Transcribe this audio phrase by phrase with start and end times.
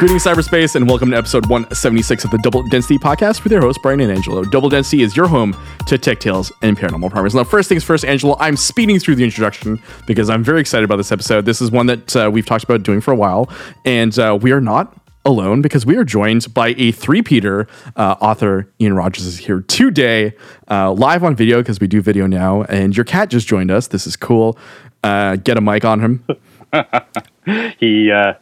[0.00, 3.80] Greetings, cyberspace, and welcome to episode 176 of the Double Density podcast with your host,
[3.82, 4.42] Brian and Angelo.
[4.44, 5.54] Double Density is your home
[5.86, 7.34] to tech tales and paranormal properties.
[7.34, 10.96] Now, first things first, Angelo, I'm speeding through the introduction because I'm very excited about
[10.96, 11.44] this episode.
[11.44, 13.50] This is one that uh, we've talked about doing for a while,
[13.84, 14.96] and uh, we are not
[15.26, 18.72] alone because we are joined by a three Peter uh, author.
[18.80, 20.32] Ian Rogers is here today,
[20.70, 23.88] uh, live on video because we do video now, and your cat just joined us.
[23.88, 24.56] This is cool.
[25.04, 26.24] Uh, get a mic on him.
[27.78, 28.32] he uh,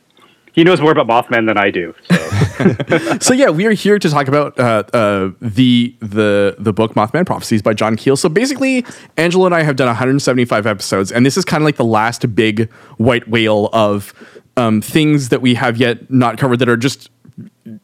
[0.58, 1.94] he knows more about Mothman than I do.
[2.10, 3.18] So.
[3.20, 7.24] so yeah, we are here to talk about uh, uh, the the the book Mothman
[7.24, 8.16] Prophecies by John Keel.
[8.16, 8.84] So basically,
[9.16, 12.34] Angelo and I have done 175 episodes, and this is kind of like the last
[12.34, 14.12] big white whale of
[14.56, 17.08] um, things that we have yet not covered that are just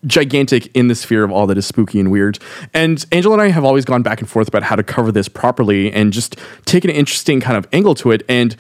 [0.07, 2.41] gigantic in the sphere of all that is spooky and weird.
[2.73, 5.29] And Angelo and I have always gone back and forth about how to cover this
[5.29, 8.25] properly and just take an interesting kind of angle to it.
[8.29, 8.57] And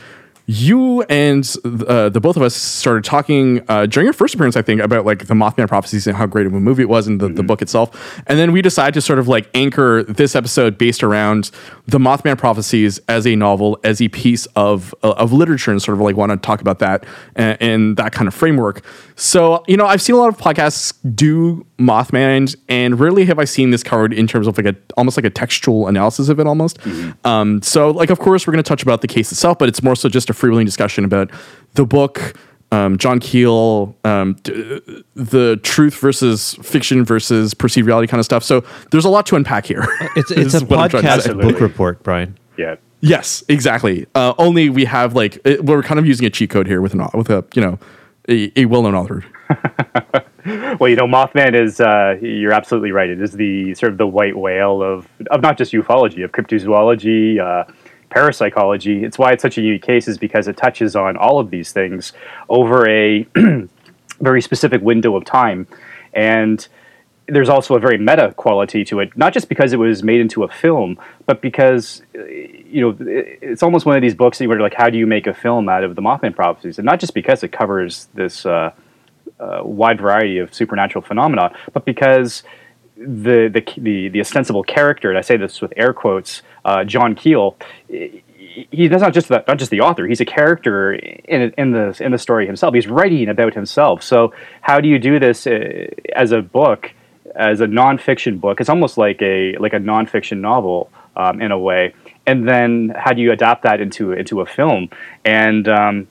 [0.46, 4.62] you and uh, the both of us started talking uh, during your first appearance, I
[4.62, 7.18] think, about like the Mothman prophecies and how great of a movie it was and
[7.18, 7.36] the, mm-hmm.
[7.36, 8.22] the book itself.
[8.26, 11.50] And then we decided to sort of like anchor this episode based around
[11.86, 15.96] the Mothman prophecies as a novel, as a piece of uh, of literature, and sort
[15.96, 18.84] of like want to talk about that and, and that kind of framework.
[19.16, 23.44] So you know, I've seen a lot of podcasts do Mothman, and rarely have I
[23.44, 26.46] seen this covered in terms of like a almost like a textual analysis of it,
[26.46, 26.78] almost.
[26.80, 27.26] Mm-hmm.
[27.26, 29.82] Um, so like, of course, we're going to touch about the case itself, but it's
[29.82, 31.30] more so just a freewheeling discussion about
[31.74, 32.34] the book,
[32.72, 34.80] um, John Keel, um, d-
[35.14, 38.42] the truth versus fiction versus perceived reality kind of stuff.
[38.42, 39.86] So there's a lot to unpack here.
[40.16, 42.36] It's it's a podcast book report, Brian.
[42.56, 42.76] Yeah.
[43.00, 44.06] Yes, exactly.
[44.14, 46.94] Uh, only we have like it, we're kind of using a cheat code here with
[46.94, 47.78] an with a you know
[48.28, 49.24] a, a well-known author.
[50.78, 53.08] well, you know, Mothman is, uh, you're absolutely right.
[53.08, 57.38] It is the sort of the white whale of, of not just ufology, of cryptozoology,
[57.38, 57.70] uh,
[58.10, 59.04] parapsychology.
[59.04, 61.72] It's why it's such a unique case, is because it touches on all of these
[61.72, 62.12] things
[62.48, 63.26] over a
[64.20, 65.66] very specific window of time.
[66.12, 66.66] And
[67.26, 70.44] there's also a very meta quality to it, not just because it was made into
[70.44, 74.74] a film, but because you know it's almost one of these books that you're like,
[74.74, 76.78] how do you make a film out of the Mothman prophecies?
[76.78, 78.72] And not just because it covers this uh,
[79.40, 82.42] uh, wide variety of supernatural phenomena, but because
[82.96, 87.14] the, the the the, ostensible character, and I say this with air quotes, uh, John
[87.14, 87.56] Keel,
[88.70, 90.06] he's not just the, not just the author.
[90.06, 92.74] He's a character in in the in the story himself.
[92.74, 94.02] He's writing about himself.
[94.02, 96.92] So how do you do this uh, as a book,
[97.34, 98.60] as a nonfiction book?
[98.60, 101.94] It's almost like a like a nonfiction novel um, in a way.
[102.26, 104.88] And then how do you adapt that into into a film?
[105.24, 106.08] And um,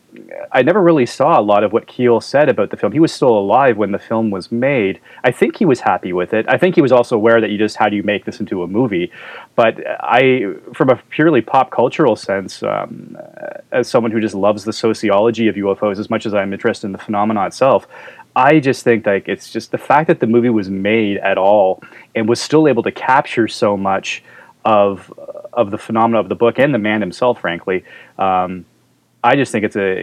[0.51, 2.91] I never really saw a lot of what Keel said about the film.
[2.91, 4.99] He was still alive when the film was made.
[5.23, 6.45] I think he was happy with it.
[6.47, 8.61] I think he was also aware that you just how do you make this into
[8.61, 9.11] a movie.
[9.55, 13.17] But I, from a purely pop cultural sense, um,
[13.71, 16.91] as someone who just loves the sociology of UFOs as much as I'm interested in
[16.91, 17.87] the phenomena itself,
[18.35, 21.81] I just think like it's just the fact that the movie was made at all
[22.15, 24.23] and was still able to capture so much
[24.65, 25.13] of
[25.51, 27.83] of the phenomena of the book and the man himself, frankly.
[28.17, 28.65] Um,
[29.25, 29.93] I just think it's a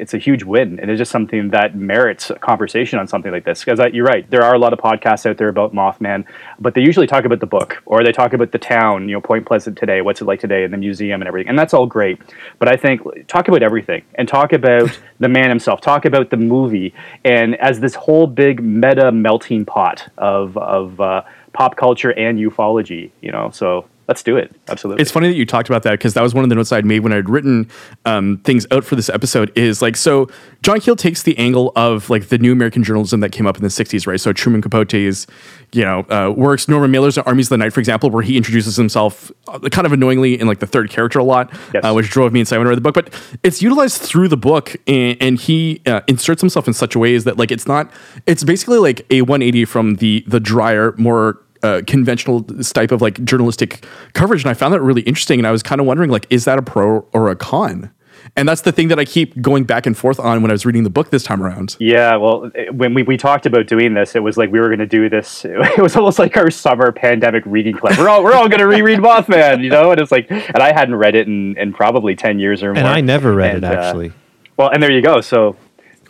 [0.00, 3.44] it's a huge win, and it's just something that merits a conversation on something like
[3.44, 3.64] this.
[3.64, 6.26] Because you're right, there are a lot of podcasts out there about Mothman,
[6.60, 9.20] but they usually talk about the book or they talk about the town, you know,
[9.22, 11.86] Point Pleasant today, what's it like today, and the museum and everything, and that's all
[11.86, 12.20] great.
[12.58, 16.36] But I think talk about everything and talk about the man himself, talk about the
[16.36, 16.92] movie,
[17.24, 21.22] and as this whole big meta melting pot of of uh,
[21.54, 23.48] pop culture and ufology, you know.
[23.50, 24.54] So let's do it.
[24.68, 25.02] Absolutely.
[25.02, 26.84] It's funny that you talked about that because that was one of the notes I'd
[26.84, 27.68] made when I'd written
[28.04, 29.52] um, things out for this episode.
[29.56, 30.28] Is like so.
[30.62, 33.62] John Keel takes the angle of like the new American journalism that came up in
[33.62, 34.20] the '60s, right?
[34.20, 35.26] So Truman Capote's,
[35.72, 36.68] you know, uh, works.
[36.68, 39.92] Norman Mailer's Armies of the Night, for example, where he introduces himself uh, kind of
[39.92, 41.84] annoyingly in like the third character a lot, yes.
[41.84, 42.94] uh, which drove me insane when I read the book.
[42.94, 43.12] But
[43.42, 47.24] it's utilized through the book, and, and he uh, inserts himself in such a ways
[47.24, 47.90] that like it's not.
[48.26, 53.22] It's basically like a 180 from the the drier, more uh, conventional type of like
[53.24, 55.40] journalistic coverage, and I found that really interesting.
[55.40, 57.90] And I was kind of wondering, like, is that a pro or a con?
[58.34, 60.66] And that's the thing that I keep going back and forth on when I was
[60.66, 61.76] reading the book this time around.
[61.78, 64.80] Yeah, well, when we, we talked about doing this, it was like we were going
[64.80, 65.44] to do this.
[65.76, 67.98] It was almost like our summer pandemic reading club.
[67.98, 69.90] We're all we're all going to reread Mothman, you know.
[69.90, 72.78] And it's like, and I hadn't read it in, in probably ten years or more.
[72.78, 74.08] And I never read and, it uh, actually.
[74.10, 74.12] Uh,
[74.56, 75.20] well, and there you go.
[75.20, 75.56] So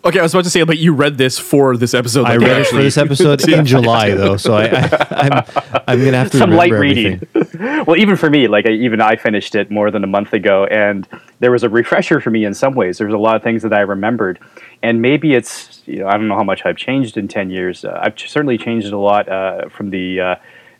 [0.06, 2.22] Okay, I was about to say, but you read this for this episode.
[2.22, 6.04] Like I read it for this episode in July, though, so I, I, am I'm
[6.04, 7.26] gonna have to some light reading.
[7.58, 10.64] well, even for me, like I, even I finished it more than a month ago,
[10.66, 11.08] and
[11.40, 12.98] there was a refresher for me in some ways.
[12.98, 14.38] There's a lot of things that I remembered,
[14.80, 17.84] and maybe it's you know I don't know how much I've changed in ten years.
[17.84, 20.20] Uh, I've certainly changed a lot uh, from the.
[20.20, 20.34] Uh,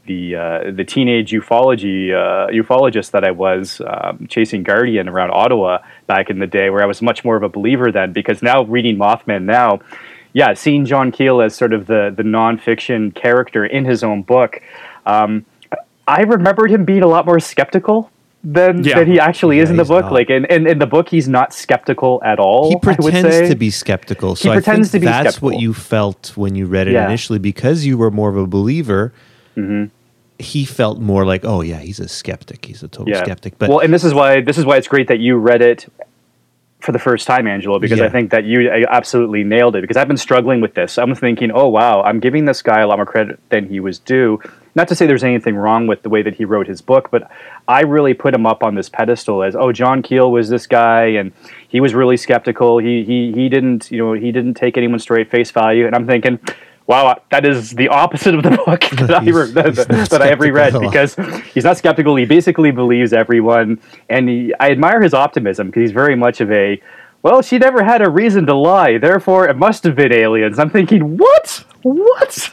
[0.06, 5.79] the uh, the teenage ufology uh, ufologist that I was um, chasing Guardian around Ottawa
[6.06, 8.12] back in the day, where I was much more of a believer then.
[8.12, 9.81] Because now reading Mothman now,
[10.32, 14.61] yeah, seeing John Keel as sort of the the nonfiction character in his own book,
[15.06, 15.44] um,
[16.09, 18.11] I remembered him being a lot more skeptical
[18.44, 19.00] than, Yeah.
[19.00, 20.05] than he actually is in the book.
[20.05, 20.12] not.
[20.12, 22.69] Like in, in in the book, he's not skeptical at all.
[22.69, 22.82] he I would
[23.12, 23.49] pretends say.
[23.49, 24.37] to be skeptical.
[24.37, 26.93] So He I pretends think to be that's what you felt when you read it
[26.93, 27.06] Yeah.
[27.06, 29.12] initially because you were more of a believer.
[29.56, 29.87] Mm-hmm.
[30.38, 32.65] He felt more like, oh yeah, he's a skeptic.
[32.67, 33.59] He's a total skeptic.
[33.59, 35.87] But well, and this is why this is why it's great that you read it
[36.81, 38.05] for the first time, Angelo, because Yeah.
[38.05, 39.81] I think that you uh, absolutely nailed it.
[39.81, 40.99] Because I've been struggling with this.
[40.99, 43.99] I'm thinking, oh wow, I'm giving this guy a lot more credit than he was
[43.99, 44.41] due.
[44.75, 47.31] Not to say there's anything wrong with the way that he wrote his book, but
[47.67, 51.06] I really put him up on this pedestal as, oh, John Keel was this guy,
[51.06, 51.33] and
[51.67, 52.77] he was really skeptical.
[52.77, 55.87] He he he didn't, you know, he didn't take anyone straight face value.
[55.87, 56.38] And I'm thinking.
[56.87, 59.75] Wow, uh, that is the opposite of the book that, I, He's- re- that,
[60.11, 61.31] that I ever read skeptical at all.
[61.33, 62.15] because he's not skeptical.
[62.17, 66.50] He basically believes everyone, and he, I admire his optimism because he's very much of
[66.53, 66.81] a.
[67.23, 70.61] Well, she never had a reason to lie, therefore it must have been aliens.
[70.61, 71.65] I'm thinking, what?
[71.87, 72.50] What?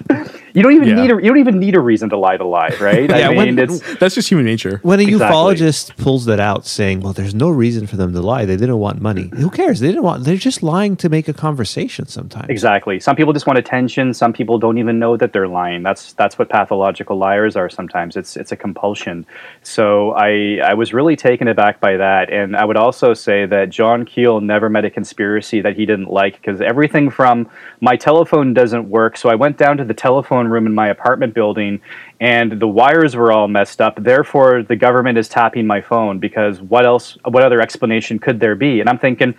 [0.54, 0.96] You don't even Yeah.
[1.02, 3.10] need a you don't even need a reason to lie to lie, right?
[3.10, 4.80] Yeah, I when- mean, it's That's just human nature.
[4.84, 5.26] when a Exactly.
[5.36, 8.46] ufologist pulls that out, saying, "Well, there's no reason for them to lie.
[8.46, 9.32] They didn't want money.
[9.34, 9.80] Who cares?
[9.80, 10.26] They didn't want.
[10.26, 12.06] They're just lying to make a conversation.
[12.06, 12.46] Sometimes.
[12.50, 13.00] Exactly.
[13.00, 14.14] Some people just want attention.
[14.14, 15.82] Some people don't even know that they're lying.
[15.82, 17.70] That's that's what pathological liars are.
[17.70, 19.26] Sometimes it's it's a compulsion.
[19.64, 23.72] So I I was really taken aback by that, and I would also say that
[23.72, 27.48] John Keel never met a conspiracy that he didn't like because everything from
[27.82, 31.34] my telephone doesn't work, so I went down to the telephone room in my apartment
[31.34, 31.80] building,
[32.20, 33.96] and the wires were all messed up.
[34.04, 37.18] Therefore, the government is tapping my phone because what else?
[37.24, 38.82] What other explanation could there be?
[38.82, 39.34] And I'm thinking,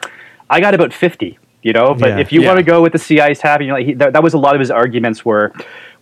[0.49, 2.19] I got about fifty you know but Yeah.
[2.19, 2.49] if you Yeah.
[2.49, 4.61] want to go with the CI's tapping, like he, that, that was a lot of
[4.61, 5.53] his arguments were,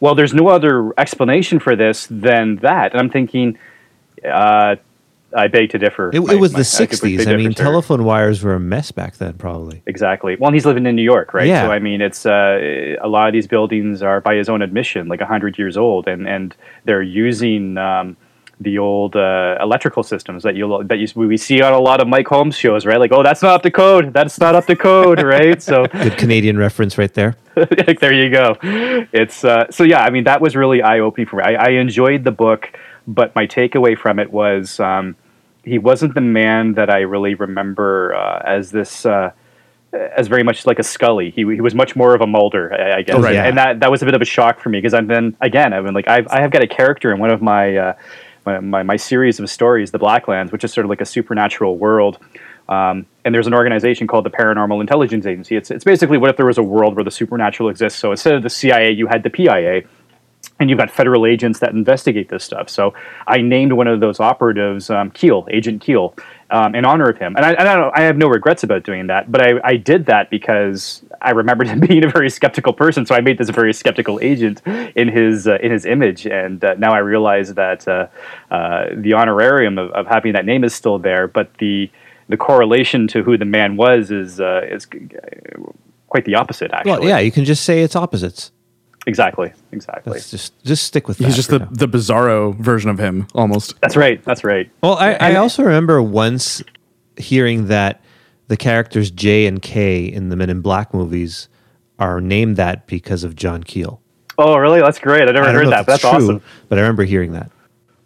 [0.00, 2.92] well, there's no other explanation for this than that.
[2.92, 3.58] And I'm thinking,
[4.28, 4.76] uh,
[5.36, 6.10] I beg to differ.
[6.12, 7.26] It, My- it was my- the '60s.
[7.26, 7.62] I mean, differ, sir.
[7.64, 9.82] telephone wires were a mess back then, probably.
[9.86, 10.36] Exactly.
[10.36, 11.46] Well, and he's living in New York, right?
[11.46, 11.66] Yeah.
[11.66, 15.08] So I mean, it's uh, a lot of these buildings are, by his own admission,
[15.08, 17.78] like hundred years old, and and they're using.
[17.78, 18.16] Um,
[18.60, 22.06] the old uh, electrical systems that you that you we see on a lot of
[22.06, 23.00] Mike Holmes shows, right?
[23.00, 24.12] Like, oh, that's not up to code.
[24.12, 25.60] That's not up to code, right?
[25.60, 27.34] So, Good Canadian reference right there.
[27.56, 28.56] like, there you go.
[28.62, 30.02] It's uh, so yeah.
[30.04, 31.42] I mean, that was really eye opening for me.
[31.44, 32.70] I, I enjoyed the book,
[33.08, 35.16] but my takeaway from it was um,
[35.64, 39.06] he wasn't the man that I really remember uh, as this.
[39.06, 39.32] Uh,
[40.16, 42.96] as very much like a Scully, he, he was much more of a Mulder, I,
[42.96, 43.44] I guess, Oh, yeah.
[43.44, 45.74] and that that was a bit of a shock for me because I've been again,
[45.74, 47.92] I've been like I've I have got a character in one of my uh,
[48.46, 51.76] my, my my series of stories, The Blacklands, which is sort of like a supernatural
[51.76, 52.18] world.
[52.70, 55.56] Um, and there's an organization called the Paranormal Intelligence Agency.
[55.56, 57.98] It's, it's basically what if there was a world where the supernatural exists.
[57.98, 59.82] So instead of the CIA, you had the PIA,
[60.62, 62.70] and you've got federal agents that investigate this stuff.
[62.70, 62.94] So
[63.26, 66.14] I named one of those operatives um, Keel, Agent Keel,
[66.50, 67.34] um, in honor of him.
[67.36, 69.76] And I, and I, don't, I have no regrets about doing that, but I, I
[69.76, 73.04] did that because I remembered him being a very skeptical person.
[73.06, 76.62] So I made this a very skeptical agent in his uh, in his image, and
[76.62, 78.06] uh, now I realize that uh,
[78.50, 81.90] uh, the honorarium of, of having that name is still there, but the
[82.28, 84.86] the correlation to who the man was is uh, is
[86.08, 86.70] quite the opposite.
[86.72, 88.52] Actually, Well, yeah, you can just say it's opposites.
[89.06, 90.12] Exactly, exactly.
[90.12, 91.24] Let's just just stick with that.
[91.26, 91.68] He's just the, now.
[91.70, 93.80] the bizarro version of him, almost.
[93.80, 94.22] That's right.
[94.24, 94.70] That's right.
[94.82, 96.62] Well, I, I also remember once
[97.16, 98.02] hearing that
[98.48, 101.48] the characters J and K in the Men in Black movies
[101.98, 104.00] are named that because of John Keel.
[104.38, 104.80] Oh, really?
[104.80, 105.28] That's great.
[105.28, 105.80] I never I heard that.
[105.80, 106.42] if but it's That's true, awesome.
[106.68, 107.50] but I remember hearing that.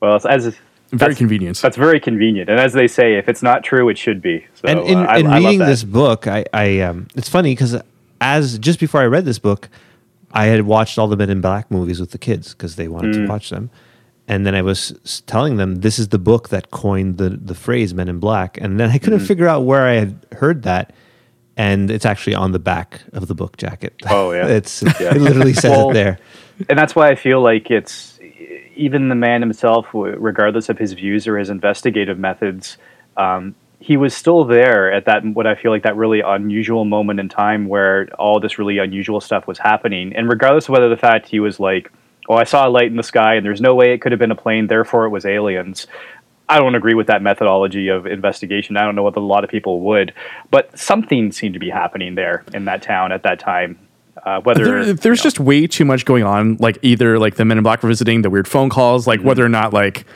[0.00, 0.56] Well, it's, as
[0.92, 1.58] Very convenient.
[1.58, 2.50] that's very convenient.
[2.50, 4.46] And as they say, if it's not true, it should be.
[4.54, 5.66] So and in, uh, I, in I love reading that.
[5.66, 7.76] this book, I, I um, it's funny because
[8.20, 9.68] as just before I read this book,
[10.36, 13.14] I had watched all the Men in Black movies with the kids because they wanted
[13.14, 13.24] Mm.
[13.24, 13.70] to watch them,
[14.28, 17.94] and then I was telling them this is the book that coined the the phrase
[17.94, 19.26] Men in Black, and then I couldn't Mm-hmm.
[19.26, 20.92] figure out where I had heard that,
[21.56, 23.94] and it's actually on the back of the book jacket.
[24.10, 24.46] Oh, yeah.
[24.46, 26.18] it's it literally says Well, it there.
[26.68, 28.18] and that's why I feel like it's
[28.76, 32.76] even the man himself, regardless of his views or his investigative methods,
[33.16, 37.20] um, he was still there at that what I feel like that really unusual moment
[37.20, 40.14] in time where all this really unusual stuff was happening.
[40.14, 41.92] And regardless of whether the fact he was like,
[42.28, 44.18] "Oh, I saw a light in the sky, and there's no way it could have
[44.18, 45.86] been a plane, therefore it was aliens."
[46.48, 48.76] I don't agree with that methodology of investigation.
[48.76, 50.14] I don't know whether a lot of people would,
[50.50, 53.78] but something seemed to be happening there in that town at that time.
[54.24, 56.56] Uh, whether There, there's you know, just way too much going on.
[56.58, 59.44] Like either like the Men in Black were visiting, the weird phone calls, like whether
[59.44, 60.06] or not like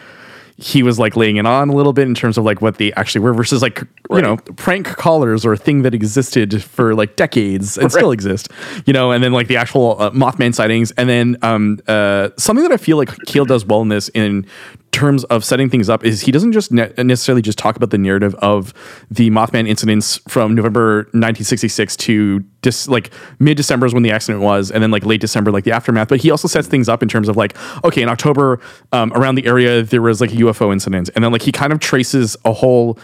[0.62, 2.92] he was like laying it on a little bit in terms of like what they
[2.92, 7.16] actually were versus like you know prank callers or a thing that existed for like
[7.16, 8.14] decades and still Right.
[8.14, 8.48] exist.
[8.86, 12.62] You know, and then like the actual uh, Mothman sightings, and then um uh something
[12.62, 14.44] that I feel like Keel does well in this in
[14.92, 17.98] terms of setting things up is he doesn't just ne- necessarily just talk about the
[17.98, 18.74] narrative of
[19.10, 24.42] the Mothman incidents from November 1966 to dis- like mid December is when the accident
[24.42, 26.08] was, and then like late December, like the aftermath.
[26.08, 28.60] But he also sets things up in terms of like, okay, in October,
[28.92, 31.72] um, around the area there was like a UFO incident, and then like he kind
[31.72, 32.98] of traces a whole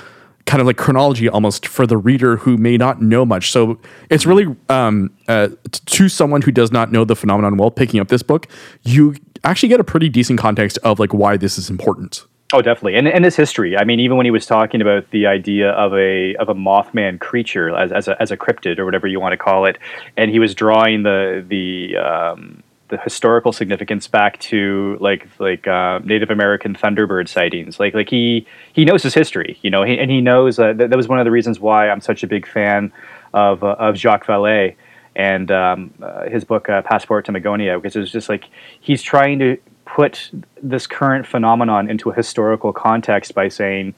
[0.47, 3.51] kind of like chronology almost for the reader who may not know much.
[3.51, 8.01] So it's really um, uh, to someone who does not know the phenomenon well, picking
[8.01, 8.47] up this book,
[8.85, 12.25] you actually get a pretty decent context of like why this is important.
[12.53, 13.77] Oh, definitely, and and his history.
[13.77, 17.19] I mean, even when he was talking about the idea of a of a Mothman
[17.19, 19.79] creature as as a, as a cryptid or whatever you want to call it,
[20.17, 25.99] and he was drawing the the um, the historical significance back to like like uh,
[26.05, 27.81] Native American thunderbird sightings.
[27.81, 30.91] Like like he he knows his history, you know, he, and he knows uh, that,
[30.91, 32.93] that was one of the reasons why I'm such a big fan
[33.35, 34.77] of uh, of Jacques Vallée
[35.17, 38.45] and um, uh, his book uh, Passport to Magonia, because it's just like
[38.81, 39.57] he's trying to
[39.87, 40.31] put
[40.63, 43.95] this current phenomenon into a historical context by saying.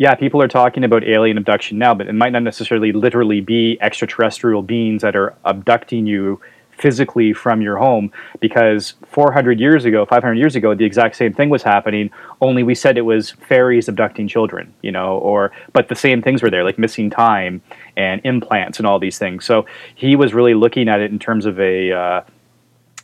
[0.00, 3.76] Yeah, people are talking about alien abduction now, but it might not necessarily literally be
[3.80, 6.40] extraterrestrial beings that are abducting you
[6.78, 11.50] physically from your home because 400 years ago 500 years ago the exact same thing
[11.50, 15.94] was happening only we said it was fairies abducting children you know or but the
[15.94, 17.60] same things were there like missing time
[17.98, 19.44] and implants and all these things.
[19.44, 22.20] So he was really looking at it in terms of a uh,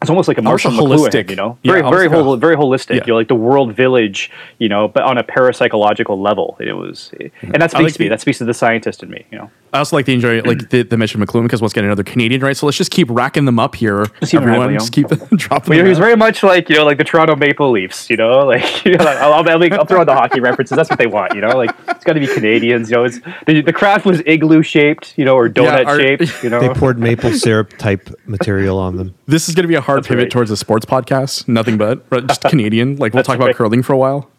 [0.02, 2.96] it's almost like a Marshall McLuhan, you know, very Yeah, very almost whole, very holistic.
[2.96, 3.02] Yeah.
[3.06, 6.56] You know, like the world village, you know, but on a parapsychological level.
[6.60, 7.10] It was,
[7.42, 8.06] and that speaks like to me.
[8.06, 9.24] the- That speaks to the scientist in me.
[9.30, 11.72] You know, I also like the enjoy like the, the mention of McLuhan because once
[11.72, 12.56] again another Canadian, right?
[12.56, 14.06] So let's just keep racking them up here.
[14.20, 15.08] keep Everyone, rattling just them.
[15.08, 15.70] keep dropping.
[15.70, 16.02] Well, them was out.
[16.02, 18.10] very much like you know, like the Toronto Maple Leafs.
[18.10, 20.76] You know, like you know, I'll, I'll, I'll, I'll throw in the hockey references.
[20.76, 21.34] That's what they want.
[21.34, 22.90] You know, like it's got to be Canadians.
[22.90, 25.14] You know, it's the, the craft was igloo shaped.
[25.16, 26.42] You know, or donut our- shaped.
[26.44, 29.14] You know, They poured maple syrup type material on them.
[29.26, 30.30] This is going to be a hard That's pivot right.
[30.30, 31.48] towards a sports podcast.
[31.48, 32.96] Nothing but just Canadian.
[32.96, 33.56] Like we'll That's talk about right.
[33.56, 34.30] curling for a while.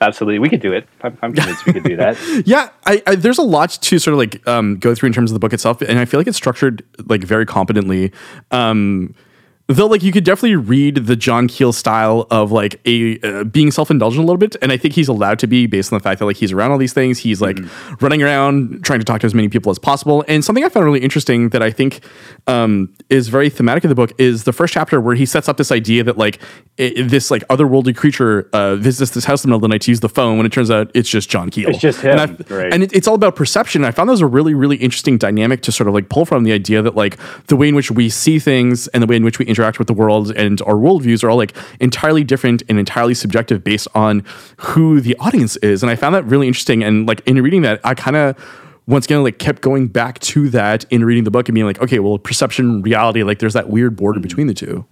[0.00, 0.86] absolutely, we could do it.
[1.02, 2.16] I'm, I'm convinced we could do that.
[2.46, 5.30] Yeah, I, I, there's a lot to sort of like um, go through in terms
[5.30, 8.12] of the book itself, and I feel like it's structured like very competently.
[8.50, 9.14] Um,
[9.68, 13.70] though, like you could definitely read the John Keel style of like a uh, being
[13.70, 16.02] self indulgent a little bit, and I think he's allowed to be based on the
[16.02, 17.18] fact that like he's around all these things.
[17.18, 17.58] He's like
[18.00, 20.24] running around trying to talk to as many people as possible.
[20.28, 22.00] And something I found really interesting that I think
[22.46, 25.56] um, is very thematic of the book is the first chapter where he sets up
[25.58, 26.40] this idea that like
[26.78, 29.82] i this like otherworldly creature uh, visits this house in the middle of the night
[29.82, 31.70] to use the phone when it turns out it's just John Keel.
[31.70, 32.72] It's just And him, I- right.
[32.72, 33.84] and it, it's all about perception.
[33.84, 36.44] I found that was a really, really interesting dynamic to sort of like pull from
[36.44, 39.24] the idea that like the way in which we see things and the way in
[39.24, 42.78] which we interact with the world and our worldviews are all like entirely different and
[42.78, 44.24] entirely subjective based on
[44.58, 45.82] who the audience is.
[45.82, 46.82] And I found that really interesting.
[46.82, 48.36] And like in reading that, I kind of
[48.86, 51.80] once again like kept going back to that in reading the book and being like,
[51.82, 54.86] okay, well, perception, reality, like there's that weird border between the two.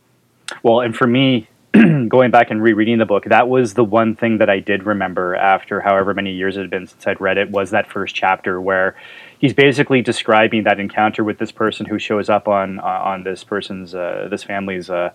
[0.63, 1.49] Well, and for me,
[2.09, 5.37] going back and rereading the book, that was the one thing that I did remember
[5.37, 8.61] after however many years it had been since I'd read it was that first chapter
[8.61, 8.97] where
[9.39, 13.45] he's basically describing that encounter with this person who shows up on uh, on this
[13.45, 15.11] person's uh, this family's uh,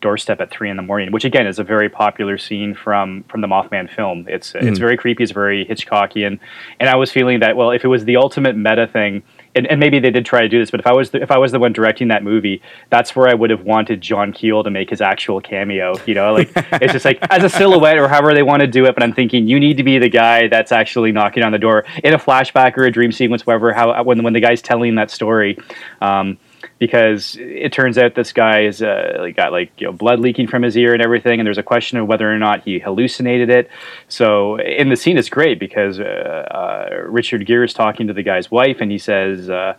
[0.00, 3.40] doorstep at three in the morning, which again is a very popular scene from from
[3.40, 4.26] the Mothman film.
[4.28, 6.38] It's it's very creepy, it's very Hitchcockian,
[6.78, 9.22] and I was feeling that well, if it was the ultimate meta thing.
[9.54, 11.30] And, and maybe they did try to do this, but if I was the, if
[11.32, 14.62] I was the one directing that movie, that's where I would have wanted John Keel
[14.62, 15.94] to make his actual cameo.
[16.06, 18.84] You know, like it's just like as a silhouette or however they want to do
[18.84, 18.94] it.
[18.94, 21.84] But I'm thinking you need to be the guy that's actually knocking on the door
[22.04, 23.72] in a flashback or a dream sequence, whatever.
[23.72, 25.58] How when when the guy's telling that story,
[26.00, 26.38] um,
[26.78, 30.62] because it turns out this guy is uh, got like you know blood leaking from
[30.62, 33.70] his ear and everything, and there's a question of whether or not he hallucinated it.
[34.08, 38.22] So in the scene, it's great because uh, uh, Richard Gere is talking to the
[38.22, 39.74] guy's wife, and he says, uh,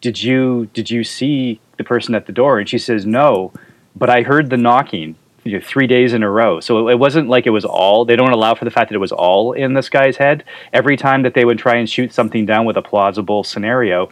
[0.00, 3.52] "Did you did you see the person at the door?" And she says, "No,
[3.94, 6.60] but I heard the knocking." You know, three days in a row.
[6.60, 8.06] So it wasn't like it was all.
[8.06, 10.42] They don't allow for the fact that it was all in this guy's head.
[10.72, 14.08] Every time that they would try and shoot something down with a plausible scenario,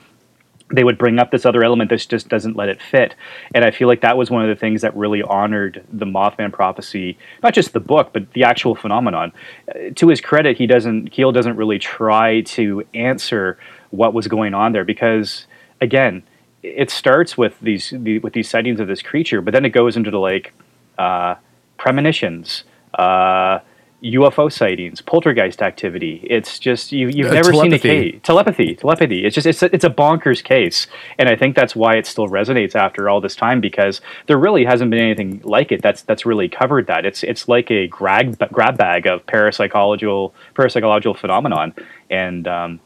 [0.73, 3.14] they would bring up this other element that just doesn't let it fit.
[3.55, 6.52] And I feel like that was one of the things that really honored the Mothman
[6.52, 9.33] prophecy, not just the book, but the actual phenomenon.
[9.69, 13.59] Uh, to his credit, he doesn't Keel doesn't really try to answer
[13.91, 15.47] what was going on there because
[15.81, 16.23] again,
[16.62, 19.97] it starts with these the, with these sightings of this creature, but then it goes
[19.97, 20.52] into the like
[20.99, 21.35] uh,
[21.76, 22.64] premonitions.
[22.95, 23.61] Uh,
[24.02, 26.26] UFO sightings, poltergeist activity.
[26.28, 28.21] It's just you, you've Uh, never seen a case.
[28.23, 29.25] Telepathy telepathy.
[29.25, 30.87] It's just it's a, it's a bonkers case.
[31.18, 34.64] And i think that's why it still resonates after all this time because there really
[34.64, 37.06] hasn't been anything like it that's that's really covered that.
[37.06, 41.75] It's it's like a grab grab bag of parapsychological parapsychological phenomenon.
[42.11, 42.80] And um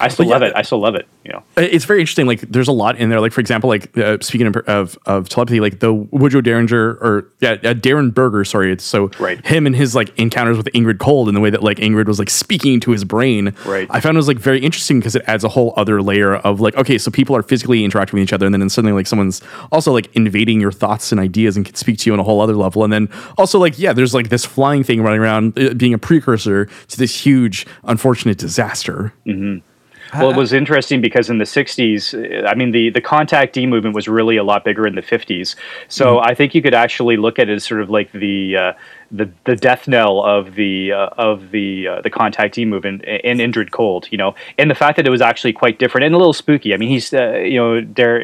[0.00, 0.52] I still But love it.
[0.56, 1.06] I still love it.
[1.24, 1.42] You know.
[1.56, 2.26] it's very interesting.
[2.26, 3.20] Like, there's a lot in there.
[3.20, 7.30] Like, for example, like uh, speaking of, of of telepathy, like the Woodrow Derringer or
[7.40, 8.46] yeah, uh, Derenberger.
[8.46, 9.44] Sorry, it's so Right.
[9.46, 12.18] him and his like encounters with Indrid Cold and the way that like Indrid was
[12.18, 13.54] like speaking to his brain.
[13.66, 13.86] Right.
[13.90, 16.60] I found it was like very interesting because it adds a whole other layer of
[16.60, 19.42] like, okay, so people are physically interacting with each other, and then suddenly like someone's
[19.72, 22.40] also like invading your thoughts and ideas and can speak to you on a whole
[22.40, 25.74] other level, and then also like yeah, there's like this flying thing running around uh,
[25.74, 29.12] being a precursor to this huge unfortunate disaster.
[30.14, 33.94] Well, it was interesting because in the 60s, uh, I mean, the, the contactee movement
[33.94, 35.54] was really a lot bigger in the 50s.
[35.88, 38.72] So I think you could actually look at it as sort of like the uh,
[39.10, 43.70] the, the death knell of the uh, of the uh, the contactee movement in Indrid
[43.70, 46.32] Cold, you know, and the fact that it was actually quite different and a little
[46.32, 46.74] spooky.
[46.74, 48.20] I mean, he's uh, you know, Dar-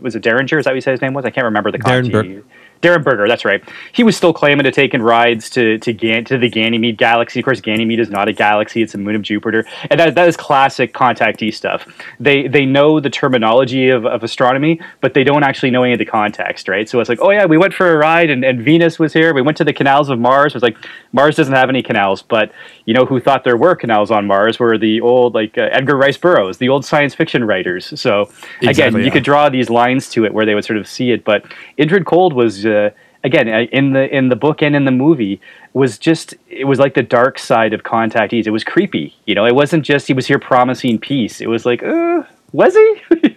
[0.00, 0.58] was it Derringer?
[0.58, 1.24] Is that what you said his name was?
[1.24, 2.42] I can't remember the contactee.
[2.82, 3.62] Derenberger, that's right.
[3.92, 7.38] He was still claiming to taking rides to to, Gan- to the Ganymede galaxy.
[7.40, 10.28] Of course, Ganymede is not a galaxy; it's a moon of Jupiter, and that, that
[10.28, 11.86] is classic contactee stuff.
[12.18, 16.00] They they know the terminology of, of astronomy, but they don't actually know any of
[16.00, 16.88] the context, right?
[16.88, 19.32] So it's like, oh yeah, we went for a ride, and, and Venus was here.
[19.32, 20.52] We went to the canals of Mars.
[20.52, 20.76] It was like
[21.12, 22.50] Mars doesn't have any canals, but
[22.84, 25.96] you know who thought there were canals on Mars were the old like uh, Edgar
[25.96, 27.98] Rice Burroughs, the old science fiction writers.
[28.00, 29.12] So again, Exactly, you yeah.
[29.12, 31.24] could draw these lines to it where they would sort of see it.
[31.24, 31.44] But
[31.78, 32.90] Indrid Cold was uh,
[33.24, 35.40] again uh, in the in the book and in the movie
[35.74, 38.46] was just it was like the dark side of contactees.
[38.46, 39.14] It was creepy.
[39.26, 41.40] You know, it wasn't just he was here promising peace.
[41.40, 42.22] It was like, uh,
[42.52, 43.36] was he?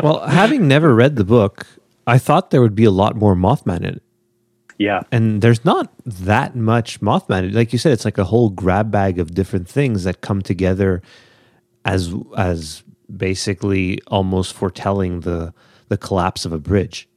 [0.00, 1.66] Well, having never read the book,
[2.06, 4.02] I thought there would be a lot more Mothman in it.
[4.78, 5.02] Yeah.
[5.10, 7.52] And there's not that much Mothman.
[7.52, 11.02] Like you said, it's like a whole grab bag of different things that come together
[11.84, 15.52] as as basically almost foretelling the
[15.88, 17.08] the collapse of a bridge.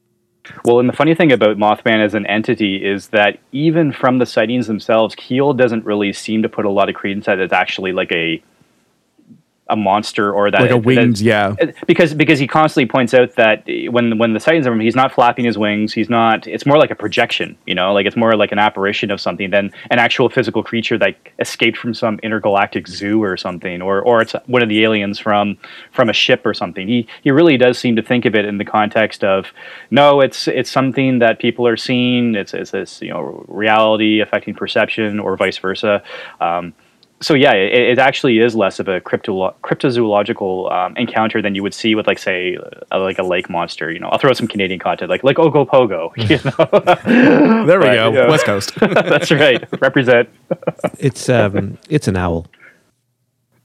[0.65, 4.25] Well, and the funny thing about Mothman as an entity is that even from the
[4.25, 7.91] sightings themselves, Keel doesn't really seem to put a lot of credence that it's actually
[7.91, 8.41] like a
[9.71, 11.55] a monster or that Like a winged, yeah.
[11.87, 15.13] because because he constantly points out that when when the sightings of him, he's not
[15.13, 15.93] flapping his wings.
[15.93, 16.45] He's not.
[16.45, 19.49] It's more like a projection, you know, like it's more like an apparition of something
[19.49, 24.21] than an actual physical creature that escaped from some intergalactic zoo or something, or or
[24.21, 25.57] it's one of the aliens from
[25.91, 26.87] from a ship or something.
[26.87, 29.47] He he really does seem to think of it in the context of
[29.89, 32.35] no, it's it's something that people are seeing.
[32.35, 36.03] It's it's this you know reality affecting perception or vice versa.
[36.41, 36.73] Um,
[37.21, 41.63] so yeah, it, it actually is less of a crypto cryptozoological um, encounter than you
[41.63, 42.57] would see with like say
[42.91, 43.91] a, like a lake monster.
[43.91, 46.11] You know, I'll throw some Canadian content like like Ogopogo.
[46.31, 48.27] You know, There we But, go, yeah.
[48.29, 48.73] West Coast.
[48.79, 49.63] that's right.
[49.81, 50.29] Represent.
[50.99, 52.47] It's um it's an owl.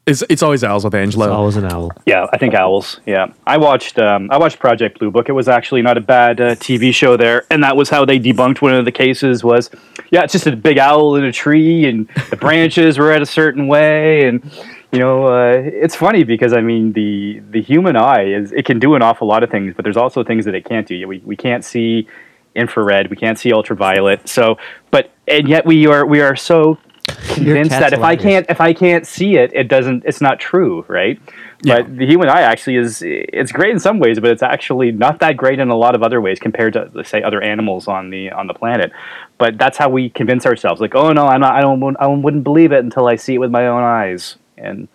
[0.07, 1.33] It's it's always owls with It's Angelo.
[1.33, 1.90] always an owl.
[2.07, 3.01] Yeah, I think owls.
[3.07, 5.29] Yeah, I watched um, I watched Project Blue Book.
[5.29, 8.21] It was actually not a bad uh, TV show there, and that was how they
[8.21, 9.42] debunked one of the cases.
[9.42, 9.71] Was
[10.11, 13.27] yeah, it's just a big owl in a tree, and the branches were at a
[13.27, 14.49] certain way, and
[14.92, 18.79] you know, uh, it's funny because I mean the the human eye is it can
[18.79, 21.09] do an awful lot of things, but there's also things that it can't do.
[21.09, 22.07] We we can't see
[22.55, 24.29] infrared, we can't see ultraviolet.
[24.29, 24.57] So,
[24.90, 28.73] but and yet we are we are so convinced that if I can't if I
[28.73, 30.05] can't see it, it doesn't.
[30.05, 31.21] It's not true, right?
[31.62, 31.83] Yeah.
[31.83, 35.21] But the human eye actually is it's great in some ways, but it's actually not
[35.21, 38.11] that great in a lot of other ways compared to let's say other animals on
[38.11, 38.92] the on the planet.
[39.38, 41.55] But that's how we convince ourselves, like, oh no, I'm not.
[41.55, 41.97] I don't.
[42.01, 44.37] I wouldn't believe it until I see it with my own eyes.
[44.59, 44.88] And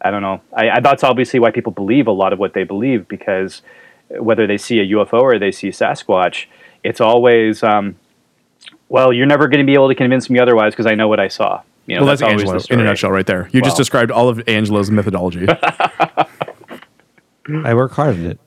[0.00, 0.40] I don't know.
[0.52, 3.62] I, I that's obviously why people believe a lot of what they believe because
[4.08, 6.46] whether they see a UFO or they see Sasquatch,
[6.82, 7.62] it's always.
[7.62, 7.96] Um,
[8.88, 11.20] well, you're never going to be able to convince me otherwise because I know what
[11.20, 11.62] I saw.
[11.86, 13.48] You know, well, that's, always Angelo the in a nutshell, right there.
[13.52, 15.46] You just described all of Angelo's methodology.
[17.64, 18.40] I work hard at it.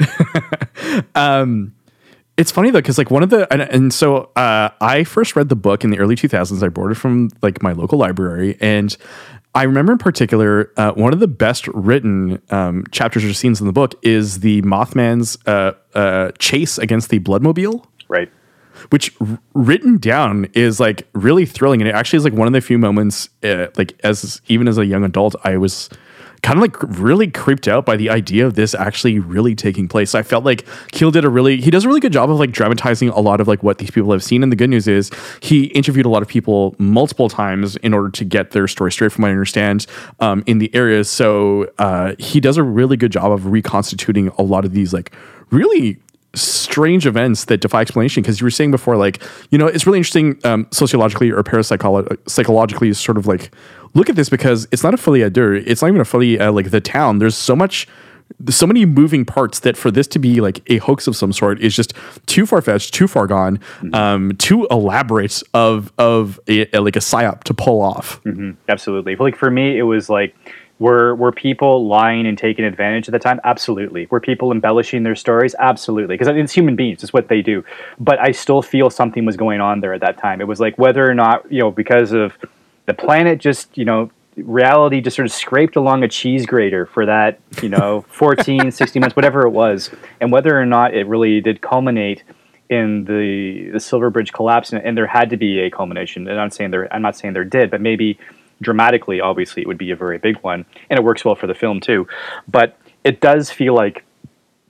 [2.38, 5.50] it's funny though because like one of the and, and so uh, i first read
[5.50, 8.96] the book in the early 2000s i borrowed it from like my local library and
[9.54, 13.66] i remember in particular uh, one of the best written um, chapters or scenes in
[13.66, 17.89] the book is the mothman's uh, uh, chase against the bloodmobile Right.
[18.90, 19.14] Which
[19.54, 22.78] written down is like really thrilling and it actually is like one of the few
[22.78, 25.90] moments uh, like as even as a young adult i was
[26.42, 30.14] kind of like really creeped out by the idea of this actually really taking place.
[30.14, 32.50] I felt like keel did a really he does a really good job of like
[32.50, 35.10] dramatizing a lot of like what these people have seen and the good news is
[35.40, 39.12] he interviewed a lot of people multiple times in order to get their story straight
[39.12, 39.86] from what i understand
[40.20, 41.04] um, in the area.
[41.04, 45.12] So uh, he does a really good job of reconstituting a lot of these like
[45.50, 45.98] really
[46.34, 49.98] strange events that defy explanation because you were saying before like you know it's really
[49.98, 53.50] interesting um, sociologically or parapsychologically psychologically sort of like
[53.94, 56.38] look at this because it's not a folie à deux it's not even a folie
[56.38, 57.88] uh, like the town there's so much
[58.48, 61.60] so many moving parts that for this to be like a hoax of some sort
[61.60, 61.92] is just
[62.26, 63.94] too far fetched, too far gone, mm-hmm.
[63.94, 68.22] um, too elaborate of of a, a, like a psyop to pull off.
[68.24, 68.52] Mm-hmm.
[68.68, 69.16] Absolutely.
[69.16, 70.34] Like for me, it was like
[70.80, 73.38] were were people lying and taking advantage at the time?
[73.44, 74.06] Absolutely.
[74.10, 75.54] Were people embellishing their stories?
[75.58, 76.16] Absolutely.
[76.16, 77.02] Because it's human beings.
[77.04, 77.62] It's what they do.
[78.00, 80.40] But I still feel something was going on there at that time.
[80.40, 82.32] It was like whether or not you know because of
[82.86, 87.04] the planet just you know reality just sort of scraped along a cheese grater for
[87.04, 89.90] that you know 14 16 months whatever it was
[90.20, 92.22] and whether or not it really did culminate
[92.70, 96.40] in the the silver bridge collapse and, and there had to be a culmination and
[96.40, 98.18] i'm saying there i'm not saying there did but maybe
[98.60, 101.54] dramatically, obviously, it would be a very big one, and it works well for the
[101.54, 102.06] film too.
[102.48, 104.04] But it does feel like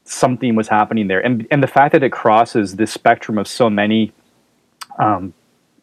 [0.04, 3.70] something was happening there, and and the fact that it crosses this spectrum of so
[3.70, 4.12] many
[4.98, 5.34] um,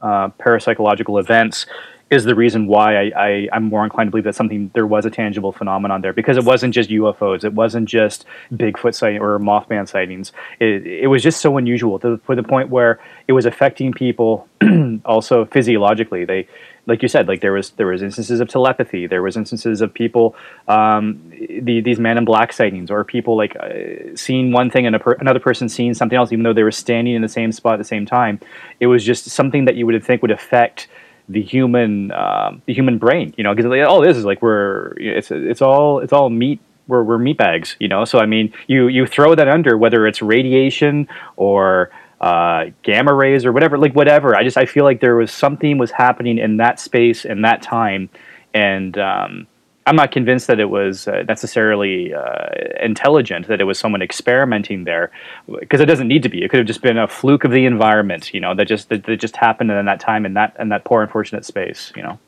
[0.01, 1.65] uh, parapsychological events
[2.09, 5.09] is the reason why I, am more inclined to believe that something there was a
[5.09, 9.89] tangible phenomenon there because it wasn't just UFOs, it wasn't just Bigfoot sighting or Mothman
[9.89, 10.31] sightings.
[10.59, 14.47] It, it was just so unusual to, to the point where it was affecting people
[15.05, 16.23] also physiologically.
[16.23, 16.47] They
[16.87, 19.07] like you said, like there was there was instances of telepathy.
[19.07, 20.35] There was instances of people,
[20.67, 21.21] um,
[21.61, 25.13] the, these man in black sightings, or people like uh, seeing one thing and per-
[25.13, 27.77] another person seeing something else, even though they were standing in the same spot at
[27.77, 28.39] the same time.
[28.79, 30.87] It was just something that you would think would affect
[31.27, 33.33] the human um, the human brain.
[33.37, 36.61] You know, because like, oh, this is like we're it's it's all it's all meat
[36.87, 38.05] we're, we're meat bags, you know.
[38.05, 43.45] So I mean, you you throw that under whether it's radiation or uh, gamma rays
[43.45, 44.35] or whatever, like whatever.
[44.35, 47.61] I just I feel like there was something was happening in that space in that
[47.61, 48.09] time,
[48.53, 49.47] and um,
[49.85, 52.49] I'm not convinced that it was uh, necessarily uh,
[52.81, 55.11] intelligent that it was someone experimenting there,
[55.59, 56.43] because it doesn't need to be.
[56.43, 59.05] It could have just been a fluke of the environment, you know, that just that,
[59.05, 62.19] that just happened in that time in that in that poor unfortunate space, you know.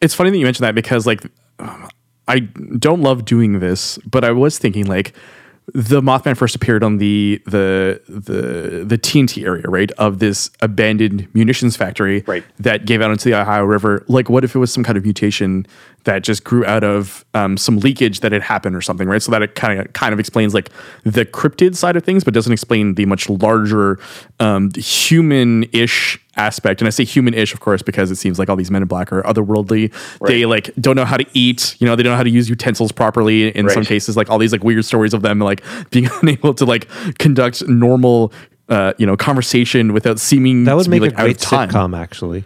[0.00, 1.22] It's funny that you mentioned that because like
[2.26, 5.14] I don't love doing this, but I was thinking like
[5.74, 11.32] the Mothman first appeared on the the the the TNT area, right, of this abandoned
[11.34, 12.44] munitions factory right.
[12.58, 14.04] that gave out into the Ohio River.
[14.08, 15.66] Like, what if it was some kind of mutation
[16.04, 19.22] that just grew out of um, some leakage that had happened or something, right?
[19.22, 20.70] So that it kind of kind of explains like
[21.04, 23.98] the cryptid side of things, but doesn't explain the much larger
[24.40, 26.80] um, human-ish aspect.
[26.80, 29.12] And I say human-ish, of course, because it seems like all these men in black
[29.12, 29.92] are otherworldly.
[30.20, 30.28] Right.
[30.28, 31.76] They like don't know how to eat.
[31.78, 33.54] You know, they don't know how to use utensils properly.
[33.54, 33.74] In right.
[33.74, 36.88] some cases, like all these like weird stories of them like being unable to like
[37.18, 38.32] conduct normal.
[38.68, 41.98] Uh, you know, conversation without seeming that would to make be, like, a great sitcom,
[41.98, 42.44] actually.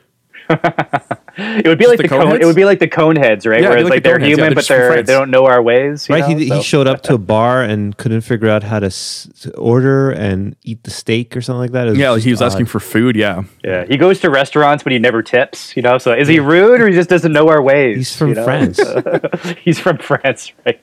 [1.37, 3.61] it would be like the, the cone, it would be like the cone heads, right?
[3.61, 6.09] Yeah, Where it's like, like they're human, yeah, but they're they don't know our ways.
[6.09, 6.21] right?
[6.21, 6.37] Know?
[6.37, 6.57] He, so.
[6.57, 10.11] he showed up to a bar and couldn't figure out how to, s- to order
[10.11, 11.97] and eat the steak or something like that.
[11.97, 12.47] Yeah, he was odd.
[12.47, 13.17] asking for food.
[13.17, 13.85] Yeah, yeah.
[13.87, 15.77] He goes to restaurants, but he never tips.
[15.77, 17.97] You know, so is he rude or he just doesn't know our ways?
[17.97, 18.45] He's from you know?
[18.45, 18.81] France.
[19.65, 20.81] He's from France, right?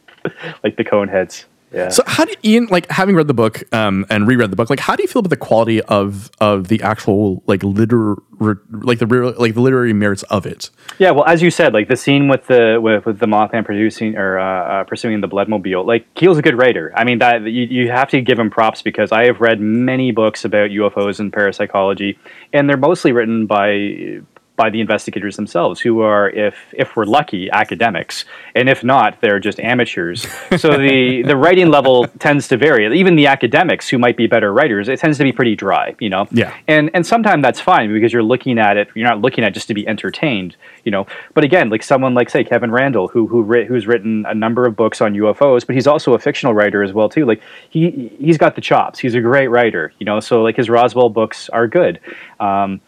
[0.64, 1.46] like the cone heads.
[1.72, 1.90] Yeah.
[1.90, 4.70] So how do you, Ian, like having read the book um, and reread the book,
[4.70, 9.00] like how do you feel about the quality of of the actual like liter like
[9.00, 10.70] the like the literary merits of it?
[11.00, 14.18] Yeah, well, as you said, like the scene with the with, with the Mothman producing
[14.18, 16.92] or uh, uh, pursuing the Bloodmobile, like Keel's a good writer.
[16.96, 20.12] I mean, that you, you have to give him props because I have read many
[20.12, 22.20] books about UFOs and parapsychology,
[22.52, 24.22] and they're mostly written by
[24.62, 29.40] by the investigators themselves, who are, if if we're lucky, academics, and if not, they're
[29.40, 30.28] just amateurs.
[30.58, 32.84] so the the writing level tends to vary.
[33.00, 36.10] Even the academics, who might be better writers, it tends to be pretty dry, you
[36.10, 36.28] know.
[36.30, 36.54] Yeah.
[36.68, 38.88] And and sometimes that's fine because you're looking at it.
[38.94, 41.08] You're not looking at just to be entertained, you know.
[41.34, 44.76] But again, like someone like say Kevin Randle, who who who's written a number of
[44.76, 47.26] books on UFOs, but he's also a fictional writer as well too.
[47.26, 49.00] Like he he's got the chops.
[49.00, 50.20] He's a great writer, you know.
[50.20, 52.00] So like his Roswell books are good.
[52.40, 52.80] Um,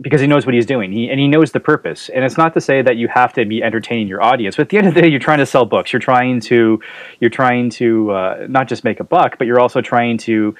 [0.00, 0.90] because he knows what he's doing.
[0.90, 2.08] He, and he knows the purpose.
[2.08, 4.68] And it's not to say that you have to be entertaining your audience but at
[4.70, 5.92] the end of the day you're trying to sell books.
[5.92, 6.80] You're trying to
[7.20, 10.54] you're trying to uh, not just make a buck but you're also trying to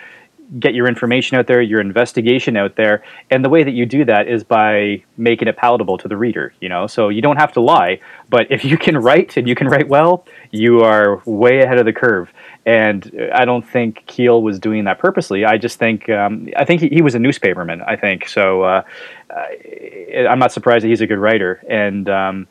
[0.59, 4.05] get your information out there your investigation out there and the way that you do
[4.05, 7.53] that is by making it palatable to the reader you know so you don't have
[7.53, 11.61] to lie but if you can write and you can write well you are way
[11.61, 12.33] ahead of the curve
[12.67, 15.45] and I don't think Keel was doing that purposely.
[15.45, 17.87] I just think um, I think he, he, was a newspaperman.
[17.87, 18.63] I think so.
[18.63, 18.83] Uh,
[19.31, 22.49] I'm not surprised that he's a good writer, and um,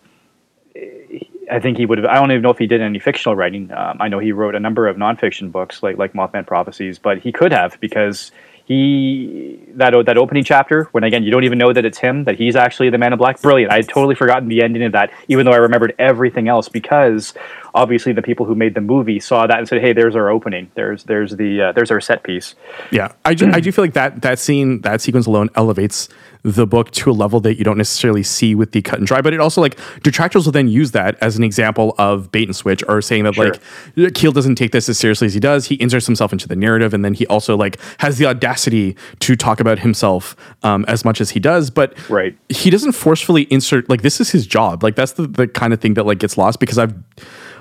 [1.51, 2.07] I think he would have.
[2.07, 3.71] I don't even know if he did any fictional writing.
[3.71, 7.19] Um, I know he wrote a number of nonfiction books, like like Mothman Prophecies, but
[7.19, 8.31] he could have because
[8.65, 12.37] he that that opening chapter when again you don't even know that it's him that
[12.37, 15.11] he's actually the man in black brilliant i had totally forgotten the ending of that
[15.27, 17.33] even though i remembered everything else because
[17.75, 20.71] obviously the people who made the movie saw that and said hey there's our opening
[20.75, 22.55] there's there's the uh, there's our set piece
[22.89, 26.07] yeah i, ju- I do feel like that that scene that sequence alone elevates
[26.43, 29.21] the book to a level that you don't necessarily see with the cut and dry.
[29.21, 32.55] But it also like detractors will then use that as an example of bait and
[32.55, 33.53] switch or saying that Sure.
[33.95, 35.67] like Keel doesn't take this as seriously as he does.
[35.67, 39.35] He inserts himself into the narrative, and then he also like has the audacity to
[39.37, 41.69] talk about himself um, as much as he does.
[41.69, 42.37] But Right.
[42.49, 44.83] he doesn't forcefully insert like this is his job.
[44.83, 46.93] Like that's the the kind of thing that like gets lost because I've.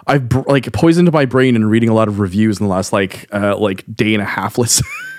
[0.06, 2.92] I've br- like poisoned my brain and reading a lot of reviews in the last
[2.92, 4.58] like uh, like day and a half.
[4.62, 4.84] Let's say,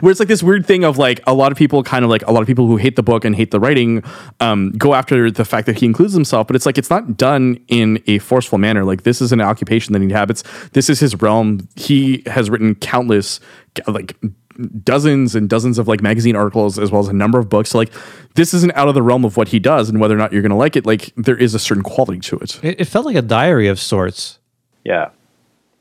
[0.00, 2.22] where it's like this weird thing of like a lot of people kind of like
[2.26, 4.02] a lot of people who hate the book and hate the writing
[4.40, 7.58] um, go after the fact that he includes himself, but it's like it's not done
[7.68, 8.84] in a forceful manner.
[8.84, 10.42] Like this is an occupation that he inhabits.
[10.72, 11.68] This is his realm.
[11.76, 13.40] He has written countless
[13.86, 14.16] like
[14.82, 17.70] dozens and dozens of like magazine articles as well as a number of books.
[17.70, 17.92] So like
[18.34, 20.42] this isn't out of the realm of what he does and whether or not you're
[20.42, 20.86] going to like it.
[20.86, 22.60] Like there is a certain quality to it.
[22.62, 24.38] It, it felt like a diary of sorts.
[24.84, 25.10] Yeah.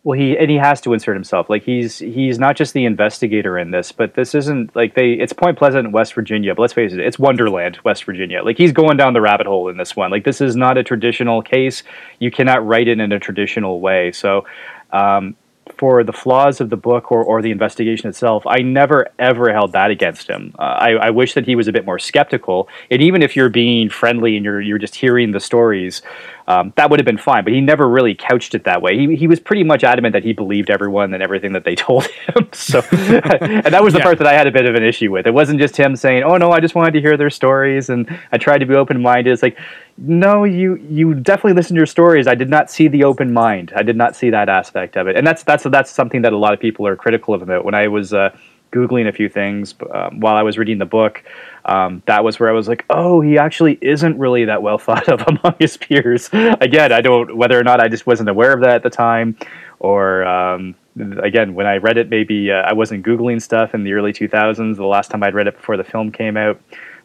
[0.05, 1.49] Well, he and he has to insert himself.
[1.49, 5.13] Like he's he's not just the investigator in this, but this isn't like they.
[5.13, 6.53] It's Point Pleasant, West Virginia.
[6.53, 8.43] But let's face it, it's Wonderland, West Virginia.
[8.43, 10.11] Like he's going down the rabbit hole in this one.
[10.11, 11.81] Like this is not a traditional case.
[12.19, 14.11] You cannot write it in a traditional way.
[14.11, 14.45] So,
[14.91, 15.35] um,
[15.77, 19.71] for the flaws of the book or, or the investigation itself, I never ever held
[19.73, 20.53] that against him.
[20.59, 22.69] Uh, I, I wish that he was a bit more skeptical.
[22.91, 26.01] And even if you're being friendly and you're you're just hearing the stories,
[26.47, 27.43] um, that would have been fine.
[27.43, 28.97] But he never really couched it that way.
[28.97, 32.05] He he was pretty much adamant that he believed everyone and everything that they told
[32.05, 32.47] him.
[32.53, 34.05] So, and that was the Yeah.
[34.05, 35.25] part that I had a bit of an issue with.
[35.27, 38.07] It wasn't just him saying, "Oh no, I just wanted to hear their stories," and
[38.31, 39.31] I tried to be open minded.
[39.31, 39.57] It's like,
[39.97, 42.27] no, you you definitely listened to your stories.
[42.27, 43.71] I did not see the open mind.
[43.75, 46.37] I did not see that aspect of it, and that's that's that's something that a
[46.37, 47.65] lot of people are critical of about.
[47.65, 48.35] When I was uh,
[48.75, 51.23] googling a few things um, while I was reading the book,
[51.65, 55.07] um, that was where I was like, oh, he actually isn't really that well thought
[55.07, 56.29] of among his peers.
[56.33, 59.37] Again, I don't whether or not I just wasn't aware of that at the time,
[59.79, 60.75] or um,
[61.23, 64.75] again when I read it, maybe uh, I wasn't googling stuff in the early 2000s.
[64.75, 66.59] The last time I'd read it before the film came out.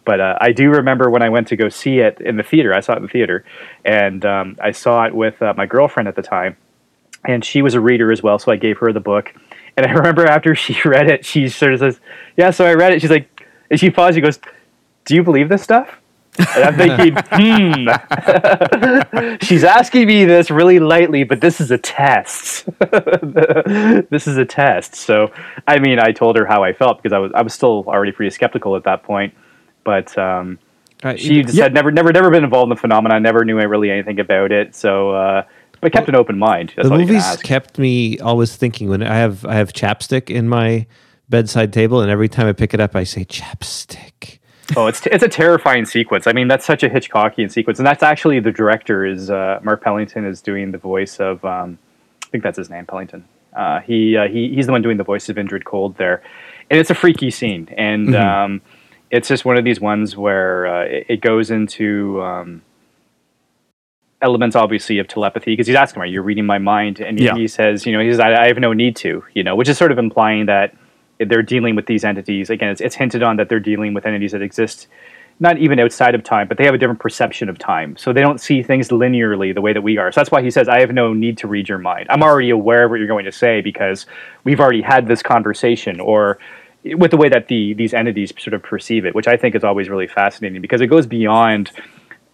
[0.04, 2.74] But uh, I do remember when I went to go see it in the theater.
[2.74, 3.44] I saw it in the theater,
[3.84, 6.56] and um, I saw it with uh, my girlfriend at the time,
[7.24, 8.38] and she was a reader as well.
[8.38, 9.34] So I gave her the book,
[9.82, 12.00] and I remember after she read it, she sort of says,
[12.36, 13.00] "Yeah." So I read it.
[13.00, 14.14] She's like, and she paused.
[14.16, 14.38] She goes,
[15.06, 16.00] "Do you believe this stuff?"
[16.54, 17.88] And I'm thinking, hmm.
[19.42, 22.66] She's asking me this really lightly, but this is a test.
[24.10, 24.94] this is a test.
[24.94, 25.32] So,
[25.66, 28.12] I mean, I told her how I felt because I was I was still already
[28.12, 29.34] pretty skeptical at that point.
[29.84, 30.58] But um,
[31.02, 31.64] Uh, she just yeah.
[31.64, 33.22] had never never never been involved in the phenomenon.
[33.22, 34.74] Never knew really anything about it.
[34.74, 35.42] So, uh,
[35.80, 36.72] but kept an open mind.
[36.76, 39.72] That's the all you can movies kept me always thinking when I have I have
[39.72, 40.86] chapstick in my
[41.28, 44.38] bedside table, and every time I pick it up, I say chapstick.
[44.76, 46.26] Oh, it's it's a terrifying sequence.
[46.26, 49.82] I mean, that's such a Hitchcockian sequence, and that's actually the director is uh, Mark
[49.82, 51.78] Pellington is doing the voice of um,
[52.24, 53.24] I think that's his name, Pellington.
[53.54, 56.22] Uh, he uh, he he's the one doing the voice of Indrid Cold there,
[56.68, 58.62] and it's a freaky scene, and um,
[59.10, 62.62] it's just one of these ones where uh, it, it goes into um,
[64.22, 67.34] elements, obviously, of telepathy because he's asking, "Are you're reading my mind?" And he- Yeah.
[67.34, 69.68] he says, "You know, he says I, I have no need to," you know, which
[69.68, 70.74] is sort of implying that
[71.18, 72.48] they're dealing with these entities.
[72.50, 74.88] Again, it's, it's hinted on that they're dealing with entities that exist
[75.42, 77.96] not even outside of time, but they have a different perception of time.
[77.96, 80.12] So they don't see things linearly the way that we are.
[80.12, 82.06] So that's why he says, I have no need to read your mind.
[82.10, 84.04] I'm already aware of what you're going to say because
[84.44, 86.38] we've already had this conversation or
[86.84, 89.64] with the way that the these entities sort of perceive it, which I think is
[89.64, 91.70] always really fascinating because it goes beyond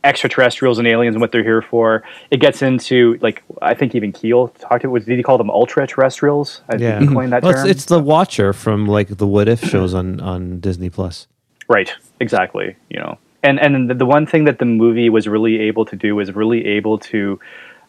[0.06, 2.02] extraterrestrials and aliens and what they're here for.
[2.30, 5.86] It gets into like I think even Keel talked about did he call them ultra
[5.86, 6.62] terrestrials?
[6.70, 7.66] I Yeah, think he coined that well, term.
[7.66, 11.26] it's, it's the Watcher from like the What If shows on on Disney Plus.
[11.68, 12.76] Right, exactly.
[12.88, 15.96] You know, and and the, the one thing that the movie was really able to
[15.96, 17.40] do was really able to,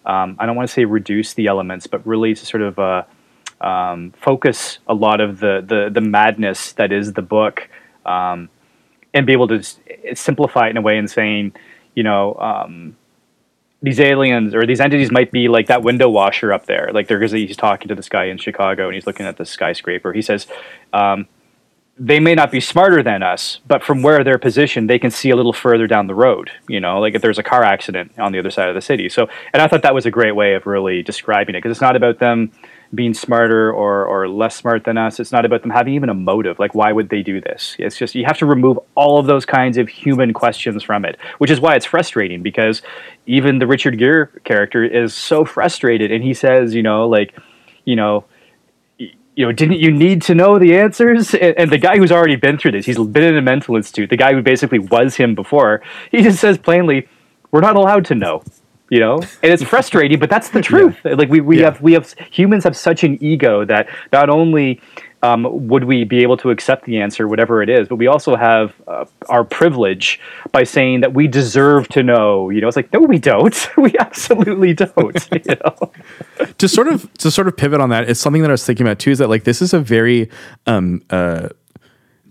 [0.06, 3.04] um, I don't want to say reduce the elements, but really to sort of uh,
[3.62, 7.70] um, focus a lot of the, the the madness that is the book,
[8.06, 8.50] um,
[9.14, 9.62] and be able to
[10.16, 11.54] simplify it in a way and saying,
[11.98, 12.36] you know.
[12.36, 12.96] Um,
[13.80, 16.90] these aliens or these entities might be like that window washer up there.
[16.94, 20.14] Like there he's talking to this guy in Chicago and he's looking at the skyscraper.
[20.14, 20.48] He says,
[20.94, 21.28] um,
[22.00, 25.30] they may not be smarter than us, but from where they're positioned, they can see
[25.30, 26.50] a little further down the road.
[26.68, 29.10] You know, like if there's a car accident on the other side of the city.
[29.10, 31.82] So, and I thought that was a great way of really describing it because it's
[31.82, 32.52] not about them
[32.94, 35.20] being smarter or, or less smart than us.
[35.20, 36.60] It's not about them having even a motive.
[36.60, 37.76] Like, why would they do this?
[37.80, 41.18] It's just you have to remove all of those kinds of human questions from it,
[41.38, 42.82] which is why it's frustrating because
[43.26, 47.38] even the Richard Gere character is so frustrated, and he says, you know, like,
[47.86, 48.26] you know
[49.38, 51.34] you know, didn't you need to know the answers?
[51.36, 54.10] And, and the guy who's already been through this, he's been in a mental institute.
[54.10, 57.08] The guy who basically was him before, he just says plainly,
[57.52, 58.44] "We're not allowed to know."
[58.90, 60.96] You know, and it's frustrating, but that's the truth.
[61.04, 61.66] Like we, we Yeah.
[61.66, 64.80] have we have humans have such an ego that not only
[65.24, 67.88] um, would we be able to accept the answer, whatever it is?
[67.90, 70.20] But we also have uh, our privilege
[70.54, 72.50] by saying that we deserve to know.
[72.50, 73.70] You know, it's like no, we don't.
[73.78, 75.28] we absolutely don't.
[75.34, 75.92] you know?
[76.58, 78.86] to sort of to sort of pivot on that, it's something that I was thinking
[78.88, 79.12] about too.
[79.12, 80.30] Is that like this is a very
[80.66, 81.50] um, uh,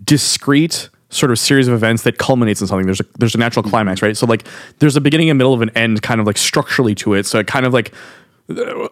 [0.03, 2.85] discrete sort of series of events that culminates in something.
[2.85, 4.15] There's a there's a natural climax, right?
[4.15, 4.47] So like
[4.79, 7.25] there's a beginning, a middle, of an end, kind of like structurally to it.
[7.25, 7.93] So it kind of like,
[8.49, 8.87] uh,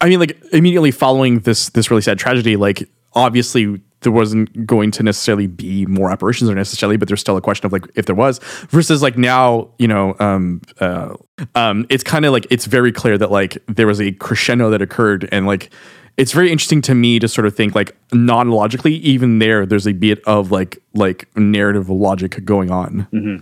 [0.00, 4.90] I mean, like immediately following this this really sad tragedy, like obviously there wasn't going
[4.90, 8.06] to necessarily be more apparitions or necessarily, but there's still a question of like if
[8.06, 11.14] there was versus like now, you know, um, uh,
[11.54, 14.82] um, it's kind of like it's very clear that like there was a crescendo that
[14.82, 15.72] occurred and like
[16.16, 19.92] it's very interesting to me to sort of think like non-logically even there there's a
[19.92, 23.08] bit of like like narrative logic going on.
[23.12, 23.36] Mm-hmm.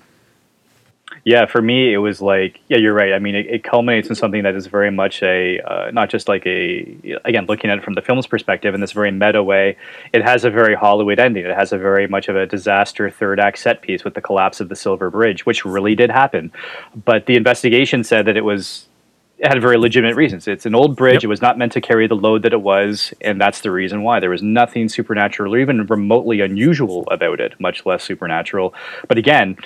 [1.24, 3.12] yeah for me it was like yeah you're right.
[3.12, 6.28] I mean it, it culminates in something that is very much a uh, not just
[6.28, 9.76] like a again looking at it from the film's perspective in this very meta way
[10.12, 11.44] it has a very hollywood ending.
[11.44, 14.60] It has a very much of a disaster third act set piece with the collapse
[14.60, 16.52] of the silver bridge which really did happen.
[17.04, 18.86] But the investigation said that it was
[19.42, 20.46] had very legitimate reasons.
[20.48, 21.16] It's an old bridge.
[21.16, 21.24] Yep.
[21.24, 24.02] It was not meant to carry the load that it was, and that's the reason
[24.02, 24.20] why.
[24.20, 28.74] There was nothing supernatural or even remotely unusual about it, much less supernatural.
[29.08, 29.56] But again,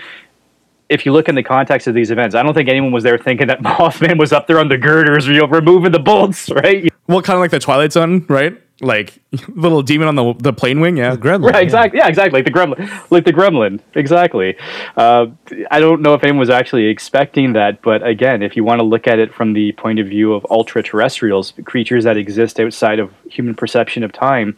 [0.89, 3.19] if you look in the context of these events, I don't think anyone was there
[3.19, 6.93] thinking that Mothman was up there on the girders, you know, removing the bolts, right?
[7.07, 8.61] Well, kind of like the Twilight Zone, right?
[8.81, 11.63] Like little demon on the the plane wing, yeah, the gremlin, right?
[11.63, 12.05] Exactly, yeah.
[12.05, 12.39] yeah, exactly.
[12.39, 14.57] Like the gremlin, like the gremlin, exactly.
[14.97, 15.27] Uh,
[15.71, 18.85] I don't know if anyone was actually expecting that, but again, if you want to
[18.85, 22.99] look at it from the point of view of ultra terrestrials, creatures that exist outside
[22.99, 24.57] of human perception of time.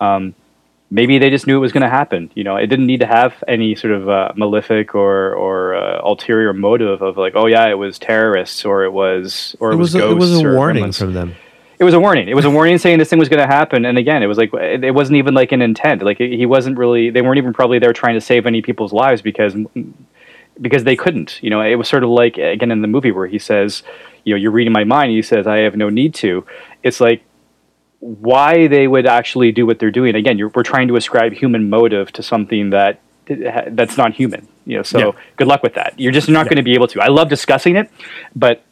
[0.00, 0.34] Um,
[0.90, 2.30] maybe they just knew it was going to happen.
[2.34, 6.00] You know, it didn't need to have any sort of uh, malefic or or uh,
[6.02, 9.78] ulterior motive of like, oh yeah, it was terrorists or it was or it, it
[9.78, 10.98] was, was a, it was a warning gremlins.
[10.98, 11.34] from them
[11.78, 12.28] it was a warning.
[12.28, 13.84] It was a warning saying this thing was going to happen.
[13.84, 16.02] And again, it was like it wasn't even like an intent.
[16.02, 17.10] Like he wasn't really.
[17.10, 19.56] They weren't even probably there trying to save any people's lives because
[20.60, 21.42] because they couldn't.
[21.42, 23.82] You know, it was sort of like again in the movie where he says,
[24.24, 25.12] you know, you're reading my mind.
[25.12, 26.46] he says, I have no need to.
[26.82, 27.22] It's like
[28.00, 30.14] why they would actually do what they're doing.
[30.14, 34.46] Again, we're trying to ascribe human motive to something that that's not human.
[34.66, 35.20] You know, so yeah.
[35.36, 35.98] good luck with that.
[35.98, 36.50] You're just not yeah.
[36.50, 37.00] going to be able to.
[37.00, 37.90] I love discussing it,
[38.36, 38.62] but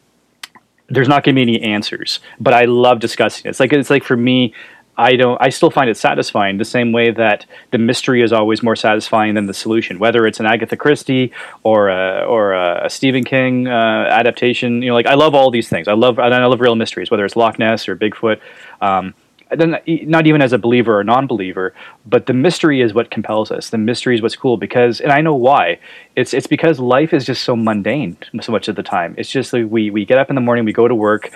[0.93, 2.19] there's not going to be any answers.
[2.39, 3.49] But I love discussing it.
[3.49, 4.53] It's like it's like for me,
[4.95, 5.37] I don't.
[5.41, 9.33] I still find it satisfying the same way that the mystery is always more satisfying
[9.33, 9.97] than the solution.
[9.97, 11.31] Whether it's an Agatha Christie
[11.63, 15.67] or a, or a Stephen King uh, adaptation, you know, like I love all these
[15.67, 15.87] things.
[15.87, 18.39] I love I love real mysteries, whether it's Loch Ness or Bigfoot.
[18.81, 19.15] Um,
[19.57, 21.73] not even as a believer or non-believer,
[22.05, 23.69] but the mystery is what compels us.
[23.69, 25.79] The mystery is what's cool because, and I know why.
[26.15, 29.15] It's it's because life is just so mundane so much of the time.
[29.17, 31.31] It's just like we we get up in the morning, we go to work,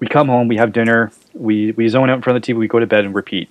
[0.00, 2.58] we come home, we have dinner, we we zone out in front of the TV,
[2.58, 3.48] we go to bed and repeat,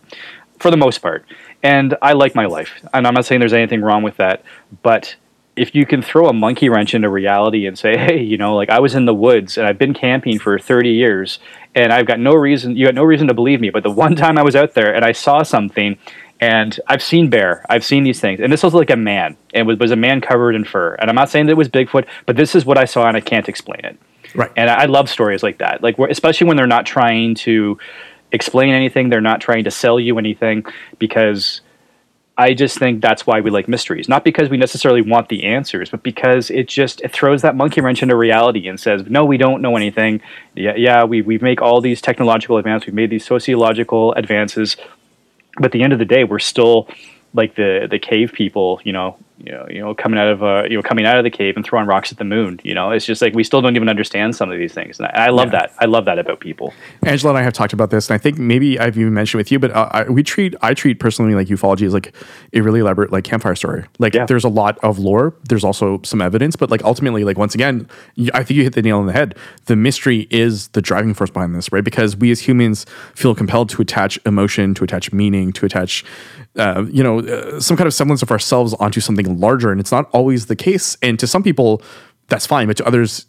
[0.59, 1.25] for the most part.
[1.61, 4.43] And I like my life, and I'm not saying there's anything wrong with that,
[4.81, 5.15] but
[5.55, 8.69] if you can throw a monkey wrench into reality and say, hey, you know, like
[8.69, 11.39] I was in the woods and I've been camping for 30 years
[11.75, 13.69] and I've got no reason, you got no reason to believe me.
[13.69, 15.97] But the one time I was out there and I saw something
[16.39, 18.39] and I've seen bear, I've seen these things.
[18.39, 19.37] And this was like a man.
[19.53, 20.95] It was, was a man covered in fur.
[20.95, 23.15] And I'm not saying that it was Bigfoot, but this is what I saw and
[23.15, 23.97] I can't explain it.
[24.35, 24.51] Right.
[24.57, 25.83] And I love stories like that.
[25.83, 27.77] Like, especially when they're not trying to
[28.31, 30.65] explain anything, they're not trying to sell you anything
[30.97, 31.61] because–
[32.37, 34.09] I just think that's why we like mysteries.
[34.09, 37.79] Not because we necessarily want the answers, but because it just it throws that monkey
[37.79, 40.19] wrench into reality and says, "No, we don't know anything.
[40.55, 44.77] Yeah, yeah, we we make all these technological advances, we've made these sociological advances,
[45.57, 46.87] but at the end of the day, we're still
[47.35, 50.63] like the the cave people, you know, you know, you know, coming out of uh,
[50.69, 52.60] you know, coming out of the cave and throwing rocks at the moon.
[52.63, 55.08] You know, it's just like we still don't even understand some of these things, and
[55.08, 55.60] I, I love yeah.
[55.60, 55.73] that.
[55.79, 56.73] I love that about people.
[57.03, 59.51] Angela and I have talked about this, and I think maybe I've even mentioned with
[59.51, 62.15] you, but uh, I, we treat I treat personally like ufology is like
[62.53, 63.86] a really elaborate like campfire story.
[63.99, 64.25] Like yeah.
[64.25, 67.89] there's a lot of lore, there's also some evidence, but like ultimately, like once again,
[68.34, 69.36] I think you hit the nail on the head.
[69.65, 71.84] The mystery is the driving force behind this, right?
[71.84, 76.06] Because we as humans feel compelled to attach emotion, to attach meaning, to attach
[76.57, 79.71] uh, you know, uh, some kind of semblance of ourselves onto something larger.
[79.71, 80.97] And it's not always the case.
[81.01, 81.81] And to some people,
[82.27, 82.67] that's fine.
[82.67, 83.25] But to others,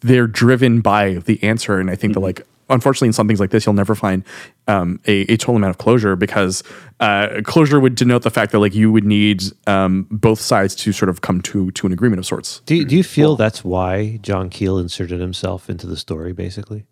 [0.00, 1.78] they're driven by the answer.
[1.78, 2.20] And I think mm-hmm.
[2.20, 4.24] that, like, unfortunately, in some things like this, you'll never find
[4.68, 6.62] um, a, a, total amount of closure because
[7.00, 10.92] uh, closure would denote the fact that, like, you would need um, both sides to
[10.92, 12.60] sort of come to to an agreement of sorts.
[12.66, 16.86] Do, do you feel well, that's why John Keel inserted himself into the story, basically?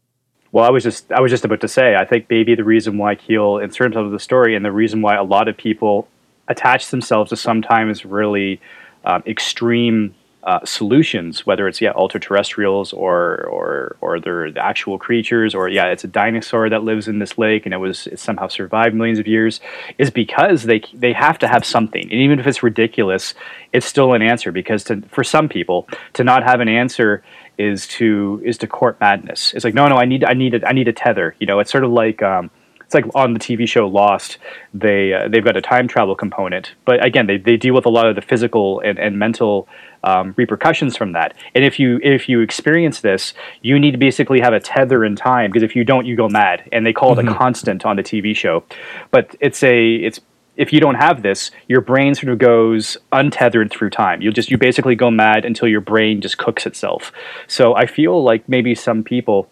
[0.52, 2.98] Well, I was just I was just about to say I think maybe the reason
[2.98, 6.08] why Keel inserted himself into the story and the reason why a lot of people
[6.48, 8.60] attach themselves to sometimes really
[9.04, 10.14] um, extreme
[10.44, 15.68] uh, solutions, whether it's yeah ultra terrestrials or or or they're the actual creatures, or
[15.68, 18.94] yeah it's a dinosaur that lives in this lake and it was it somehow survived
[18.94, 19.60] millions of years,
[19.98, 23.34] is because they they have to have something, and even if it's ridiculous,
[23.74, 27.22] it's still an answer because to, for some people to not have an answer
[27.58, 29.52] is to is to court madness.
[29.54, 31.34] It's like no no I need I need a, I need a tether.
[31.38, 32.22] You know it's sort of like.
[32.22, 32.50] Um,
[32.88, 34.38] it's like on the TV show Lost,
[34.72, 37.90] they uh, they've got a time travel component, but again, they, they deal with a
[37.90, 39.68] lot of the physical and, and mental
[40.04, 41.36] um, repercussions from that.
[41.54, 45.16] And if you if you experience this, you need to basically have a tether in
[45.16, 46.66] time because if you don't, you go mad.
[46.72, 47.34] And they call it mm-hmm.
[47.34, 48.64] a constant on the TV show,
[49.10, 50.20] but it's a it's
[50.58, 54.20] if you don't have this, your brain sort of goes untethered through time.
[54.20, 57.12] You just you basically go mad until your brain just cooks itself.
[57.46, 59.48] So I feel like maybe some people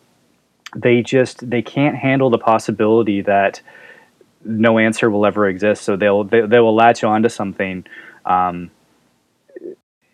[0.74, 3.62] they just they can't handle the possibility that
[4.44, 5.84] no answer will ever exist.
[5.84, 7.86] So they'll they, they will latch onto something
[8.24, 8.72] um,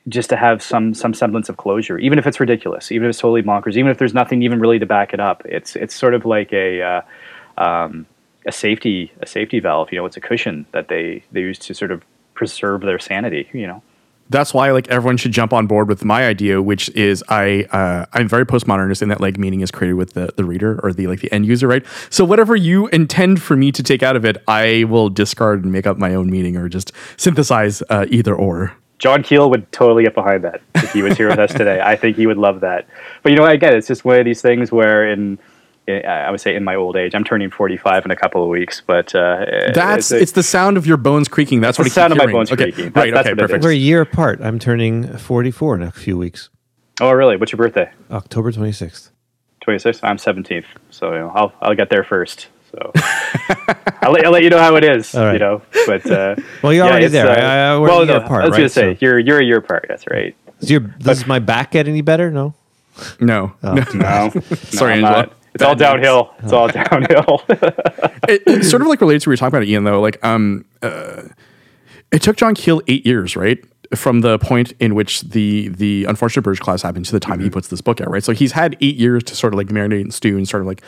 [0.09, 3.19] just to have some some semblance of closure, even if it's ridiculous, even if it's
[3.19, 5.41] totally bonkers, even if there's nothing even really to back it up.
[5.47, 7.03] It's it's sort of like a uh,
[7.57, 8.07] um,
[8.47, 9.93] a safety a safety valve.
[9.93, 12.03] You know, it's a cushion that they they use to sort of
[12.35, 13.49] preserve their sanity.
[13.53, 13.83] You know
[14.33, 18.07] that's why like everyone should jump on board with my idea, which is I uh,
[18.13, 21.07] I'm very postmodernist in that like meaning is created with the the reader or the
[21.07, 21.85] like the end user, right?
[22.11, 25.73] So whatever you intend for me to take out of it, I will discard and
[25.73, 28.75] make up my own meaning or just synthesize uh, either or.
[28.99, 31.81] John Keel would totally get behind that if he was here with us today.
[31.81, 32.87] I think he would love that.
[33.25, 35.41] But you know, again, it's just one of these things where in
[35.89, 37.15] I would say in my old age.
[37.15, 40.43] I'm turning 45 in a couple of weeks, but uh, that's it's, a, it's, the
[40.43, 41.61] sound of your bones creaking.
[41.61, 42.71] That's what the sound of my bones okay.
[42.71, 42.93] creaking.
[42.93, 43.65] That, right, okay, perfect.
[43.65, 44.41] We're a year apart.
[44.41, 46.51] I'm turning 44 in a few weeks.
[47.01, 47.37] Oh, really?
[47.37, 47.91] What's your birthday?
[48.11, 49.11] October 26th.
[49.67, 50.01] 26th.
[50.03, 52.49] I'm 17th, so you know, I'll I'll get there first.
[52.73, 52.93] So
[54.03, 55.13] I'll, let, I'll let you know how it is.
[55.15, 57.29] You know, but uh, well, you're yeah, already there.
[57.29, 58.59] Uh, I, I, well, no, apart, I was right?
[58.59, 58.99] gonna say so.
[59.01, 59.87] you're you're a year apart.
[59.89, 60.35] That's right.
[60.61, 62.31] Is your does my back get any better?
[62.31, 62.55] No.
[63.21, 63.53] No.
[63.63, 63.75] Oh.
[63.95, 64.31] No.
[64.35, 64.41] no.
[64.55, 65.31] Sorry, Angela.
[65.55, 66.35] It's all downhill.
[66.43, 67.43] It's all downhill.
[68.29, 69.85] it, it, sort of like related to what we were talking about, Ian.
[69.85, 71.25] Though, like, um, uh,
[72.11, 73.63] it took John Keel eight years, right,
[73.95, 77.45] from the point in which the the unfortunate Burj class happened to the time mm-hmm.
[77.45, 78.25] he puts this book out, right?
[78.25, 80.67] So he's had eight years to sort of like marinate and stew and sort of
[80.67, 80.83] like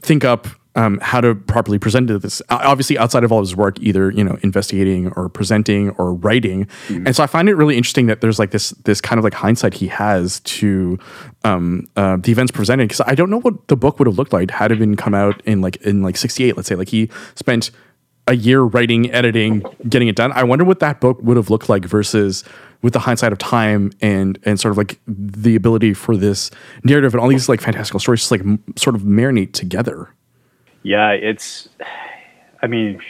[0.00, 0.48] think up
[0.78, 2.40] um, how to properly present this.
[2.50, 7.04] Obviously, outside of all his work, either you know investigating or presenting or writing, mm-hmm.
[7.04, 9.34] and so I find it really interesting that there's like this this kind of like
[9.34, 10.96] hindsight he has to
[11.42, 14.32] um, uh, the events presented because I don't know what the book would have looked
[14.32, 16.56] like had it been come out in like in like '68.
[16.56, 17.72] Let's say like he spent
[18.28, 20.30] a year writing, editing, getting it done.
[20.32, 22.44] I wonder what that book would have looked like versus
[22.82, 26.52] with the hindsight of time and and sort of like the ability for this
[26.84, 30.14] narrative and all these like fantastical stories just like m- sort of marinate together.
[30.88, 31.68] Yeah, it's.
[32.62, 33.02] I mean,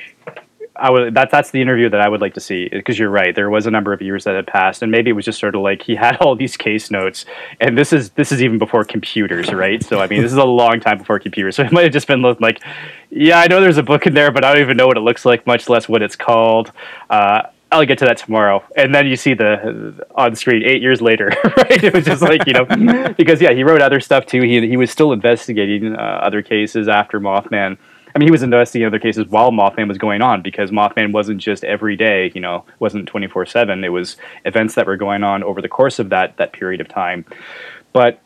[0.75, 3.33] I would that that's the interview that I would like to see because you're right.
[3.33, 5.55] There was a number of years that had passed, and maybe it was just sort
[5.55, 7.25] of like he had all these case notes,
[7.61, 9.81] and this is this is even before computers, right?
[9.81, 11.57] So I mean, this is a long time before computers.
[11.59, 12.63] So it might have just been like,
[13.11, 15.01] yeah, I know there's a book in there, but I don't even know what it
[15.01, 16.73] looks like, much less what it's called.
[17.11, 18.65] Uh, I'll get to that tomorrow.
[18.77, 21.85] And then you see the on screen eight years later, right?
[21.85, 22.65] It was just like, you know,
[23.17, 24.43] because yeah, he wrote other stuff too.
[24.43, 27.77] He, he was still investigating uh, other cases after Mothman.
[28.15, 31.41] I mean, he was investigating other cases while Mothman was going on because Mothman wasn't
[31.41, 33.85] just every day, you know, wasn't 24 seven.
[33.85, 34.17] It was
[34.47, 37.27] events that were going on over the course of that, that period of time.
[37.93, 38.19] But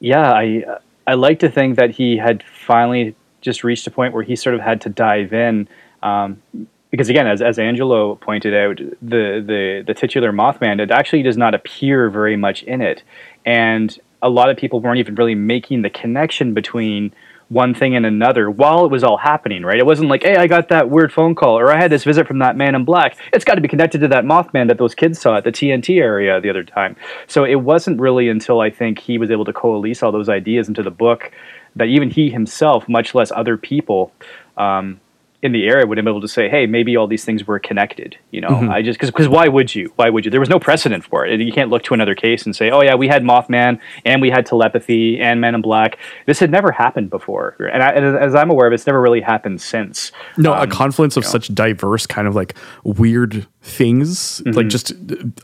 [0.00, 0.64] yeah, I,
[1.06, 4.54] I like to think that he had finally just reached a point where he sort
[4.54, 5.68] of had to dive in.
[6.02, 6.42] Um,
[6.90, 11.36] because again, as, as Angelo pointed out, the, the, the titular Mothman, it actually does
[11.36, 13.02] not appear very much in it.
[13.44, 17.12] And a lot of people weren't even really making the connection between
[17.48, 19.78] one thing and another while it was all happening, right?
[19.78, 22.26] It wasn't like, hey, I got that weird phone call or I had this visit
[22.26, 23.16] from that man in black.
[23.32, 26.00] It's got to be connected to that Mothman that those kids saw at the TNT
[26.00, 26.96] area the other time.
[27.28, 30.66] So it wasn't really until I think he was able to coalesce all those ideas
[30.66, 31.30] into the book
[31.76, 34.12] that even he himself, much less other people,
[34.56, 35.00] um,
[35.46, 37.58] in the area would have been able to say, hey, maybe all these things were
[37.58, 38.18] connected.
[38.32, 38.70] You know, mm-hmm.
[38.70, 39.92] I just because because why would you?
[39.96, 40.30] Why would you?
[40.30, 41.40] There was no precedent for it.
[41.40, 44.28] You can't look to another case and say, oh yeah, we had Mothman and we
[44.28, 45.98] had telepathy and Men in Black.
[46.26, 49.20] This had never happened before, and, I, and as I'm aware of, it's never really
[49.20, 50.12] happened since.
[50.36, 51.30] No, um, a confluence of know.
[51.30, 54.56] such diverse kind of like weird things, mm-hmm.
[54.56, 54.92] like just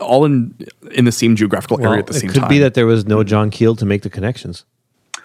[0.01, 0.55] all in
[0.91, 2.31] in the same geographical well, area at the same time.
[2.31, 4.65] It could be that there was no John Keel to make the connections.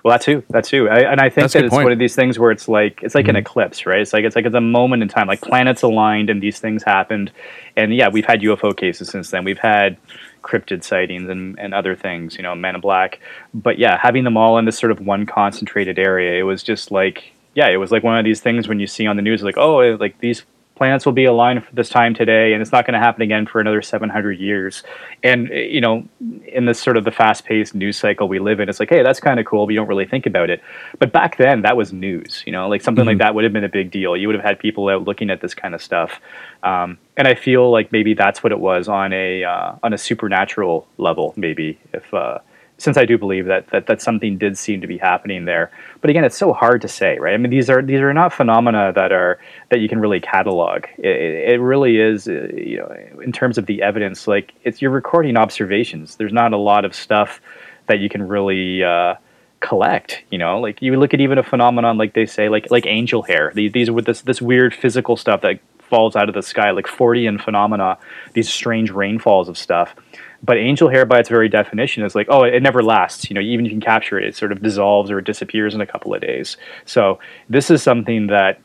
[0.07, 0.41] Well, that too.
[0.51, 0.87] That too.
[0.87, 1.83] I, and I think That's that it's point.
[1.83, 3.31] one of these things where it's like it's like mm-hmm.
[3.31, 3.99] an eclipse, right?
[3.99, 5.27] It's like it's like it's a moment in time.
[5.27, 7.29] Like planets aligned and these things happened.
[7.75, 9.43] And yeah, we've had UFO cases since then.
[9.43, 9.97] We've had
[10.43, 13.19] cryptid sightings and, and other things, you know, Men in Black.
[13.53, 16.89] But yeah, having them all in this sort of one concentrated area, it was just
[16.89, 19.43] like yeah, it was like one of these things when you see on the news,
[19.43, 20.45] like oh, like these
[20.77, 23.45] planets will be aligned for this time today, and it's not going to happen again
[23.45, 24.83] for another 700 years.
[25.23, 26.07] And you know,
[26.47, 29.19] in this sort of the fast-paced news cycle we live in, it's like, hey, that's
[29.19, 30.61] kind of cool, but you don't really think about it.
[30.99, 32.43] But back then, that was news.
[32.45, 33.09] You know, like something mm-hmm.
[33.09, 34.15] like that would have been a big deal.
[34.15, 36.21] You would have had people out looking at this kind of stuff.
[36.63, 39.97] Um, and I feel like maybe that's what it was on a uh, on a
[39.97, 41.33] supernatural level.
[41.35, 42.39] Maybe if uh,
[42.77, 45.71] since I do believe that, that that something did seem to be happening there.
[46.01, 47.33] But again, it's so hard to say, right?
[47.33, 50.85] I mean, these are these are not phenomena that are that you can really catalog.
[50.97, 54.91] It, it really is, uh, you know, in terms of the evidence, like it's you're
[54.91, 56.15] recording observations.
[56.15, 57.41] There's not a lot of stuff
[57.87, 58.83] that you can really.
[58.83, 59.15] Uh,
[59.59, 62.85] collect you know like you look at even a phenomenon like they say like like
[62.85, 66.35] angel hair these, these are with this this weird physical stuff that falls out of
[66.35, 67.97] the sky like Fortean phenomena
[68.33, 69.95] these strange rainfalls of stuff
[70.43, 73.29] but angel hair, by its very definition, is like, oh, it never lasts.
[73.29, 75.73] You know, even if you can capture it, it sort of dissolves or it disappears
[75.73, 76.57] in a couple of days.
[76.85, 77.19] So
[77.49, 78.59] this is something that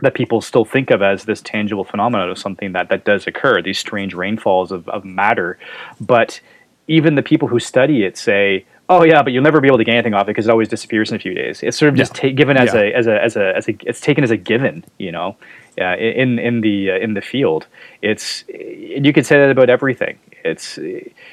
[0.00, 3.60] that people still think of as this tangible phenomenon of something that that does occur.
[3.62, 5.58] These strange rainfalls of, of matter,
[6.00, 6.40] but
[6.86, 9.84] even the people who study it say, oh yeah, but you'll never be able to
[9.84, 11.62] get anything off it because it always disappears in a few days.
[11.62, 12.80] It's sort of just ta- given as, yeah.
[12.80, 15.36] a, as a as a as a it's taken as a given, you know,
[15.80, 17.66] uh, in in the uh, in the field.
[18.02, 20.18] It's you could say that about everything.
[20.44, 20.78] It's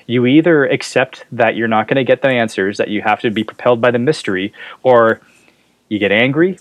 [0.07, 3.29] you either accept that you're not going to get the answers, that you have to
[3.29, 5.21] be propelled by the mystery, or
[5.89, 6.57] you get angry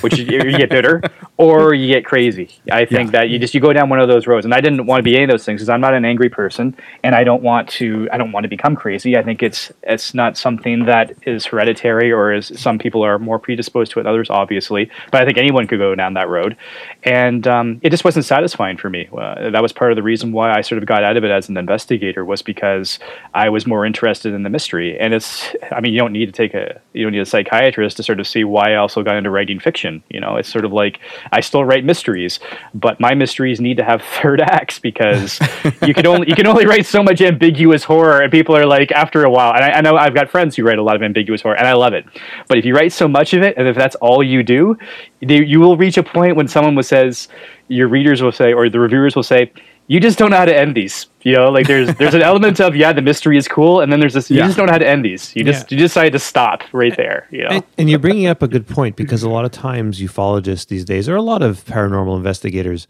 [0.00, 1.02] which you, you, get bitter,
[1.36, 2.50] or you get crazy.
[2.70, 3.20] I think yeah.
[3.20, 5.02] that you just you go down one of those roads, and I didn't want to
[5.02, 7.68] be any of those things because I'm not an angry person, and I don't want
[7.70, 9.16] to I don't want to become crazy.
[9.16, 13.38] I think it's it's not something that is hereditary, or is some people are more
[13.38, 14.90] predisposed to it others, obviously.
[15.10, 16.56] But I think anyone could go down that road,
[17.02, 19.08] and um, it just wasn't satisfying for me.
[19.16, 21.30] Uh, that was part of the reason why I sort of got out of it
[21.30, 22.98] as an investigator was because
[23.34, 24.98] I was more interested in the mystery.
[24.98, 27.96] And it's I mean you don't need to take a you don't need a psychiatrist
[27.96, 30.02] to sort of see why I also got into writing fiction fiction.
[30.10, 31.00] You know, it's sort of like
[31.32, 32.40] I still write mysteries,
[32.74, 35.40] but my mysteries need to have third acts because
[35.86, 38.92] you can only you can only write so much ambiguous horror, and people are like
[38.92, 39.54] after a while.
[39.54, 41.66] And I, I know I've got friends who write a lot of ambiguous horror, and
[41.66, 42.04] I love it.
[42.48, 44.76] But if you write so much of it, and if that's all you do,
[45.20, 47.28] you will reach a point when someone will says
[47.68, 49.52] your readers will say, or the reviewers will say,
[49.90, 51.08] you just don't know how to end these.
[51.22, 53.98] You know, like there's there's an element of yeah, the mystery is cool, and then
[53.98, 54.46] there's this you yeah.
[54.46, 55.34] just don't know how to end these.
[55.34, 55.76] You just yeah.
[55.76, 57.26] you decide to stop right there.
[57.32, 59.98] You know, and, and, you're bringing up a good point because a lot of times
[59.98, 62.86] ufologists these days, or a lot of paranormal investigators,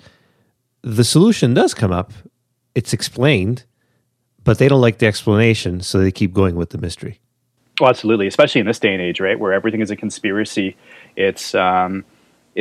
[0.83, 2.13] the solution does come up,
[2.75, 3.65] it's explained,
[4.45, 7.19] but they don't like the explanation, so they keep going with the mystery.
[7.81, 10.77] Well, absolutely, especially in this day and age, right, where everything is a conspiracy.
[11.17, 12.05] It's um,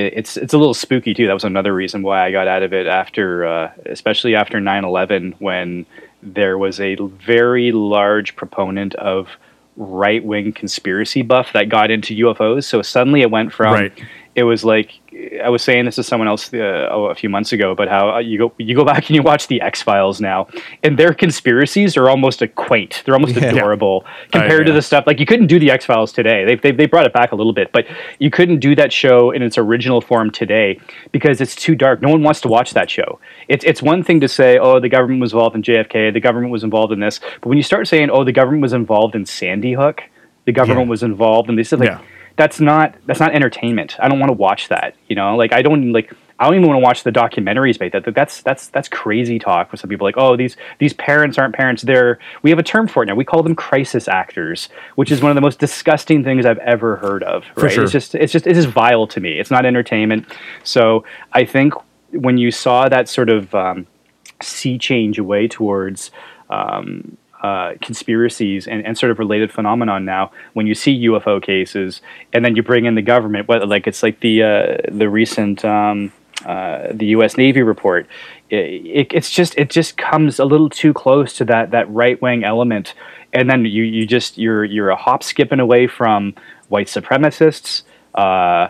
[0.05, 1.27] it's it's a little spooky too.
[1.27, 5.35] That was another reason why I got out of it after, uh, especially after 9/11,
[5.39, 5.85] when
[6.21, 9.29] there was a very large proponent of
[9.77, 12.65] right wing conspiracy buff that got into UFOs.
[12.65, 13.93] So suddenly it went from right.
[14.35, 14.99] it was like
[15.43, 18.15] I was saying this to someone else uh, oh, a few months ago, but how
[18.15, 20.47] uh, you go you go back and you watch the X Files now,
[20.83, 23.03] and their conspiracies are almost a quaint.
[23.05, 23.45] They're almost yeah.
[23.45, 26.45] adorable compared to the stuff like you couldn't do the X Files today.
[26.45, 27.85] They, they they brought it back a little bit, but
[28.19, 30.79] you couldn't do that show in its original form today
[31.11, 32.01] because it's too dark.
[32.01, 33.19] No one wants to watch that show.
[33.47, 36.51] It's it's one thing to say, oh, the government was involved in JFK, the government
[36.51, 39.25] was involved in this, but when you start saying, oh, the government was involved in
[39.25, 40.03] Sandy Hook,
[40.49, 40.91] the government yeah.
[40.91, 41.89] was involved, and they said like.
[41.89, 42.01] Yeah
[42.39, 43.97] that's not that's not entertainment.
[43.99, 44.95] I don't want to watch that.
[45.09, 47.91] You know, like I don't like I don't even want to watch the documentaries about
[47.91, 48.15] that.
[48.15, 50.07] That's that's that's crazy talk for some people.
[50.07, 51.81] Like, oh, these these parents aren't parents.
[51.83, 53.15] They're we have a term for it now.
[53.15, 56.95] We call them crisis actors, which is one of the most disgusting things I've ever
[56.95, 57.43] heard of.
[57.57, 57.73] Right?
[57.73, 57.83] Sure.
[57.83, 59.37] It's just it's just it's just vile to me.
[59.37, 60.25] It's not entertainment.
[60.63, 61.73] So I think
[62.11, 63.85] when you saw that sort of um,
[64.41, 66.09] sea change away towards
[66.49, 72.01] um, uh, conspiracies and, and sort of related phenomenon now when you see UFO cases
[72.33, 75.63] and then you bring in the government, what like it's like the uh, the recent
[75.63, 76.11] um,
[76.45, 77.37] uh, the U.S.
[77.37, 78.07] Navy report.
[78.49, 82.21] It, it, it's just it just comes a little too close to that that right
[82.21, 82.93] wing element,
[83.33, 86.33] and then you you just you're you're a hop skipping away from
[86.69, 87.83] white supremacists.
[88.15, 88.69] Uh,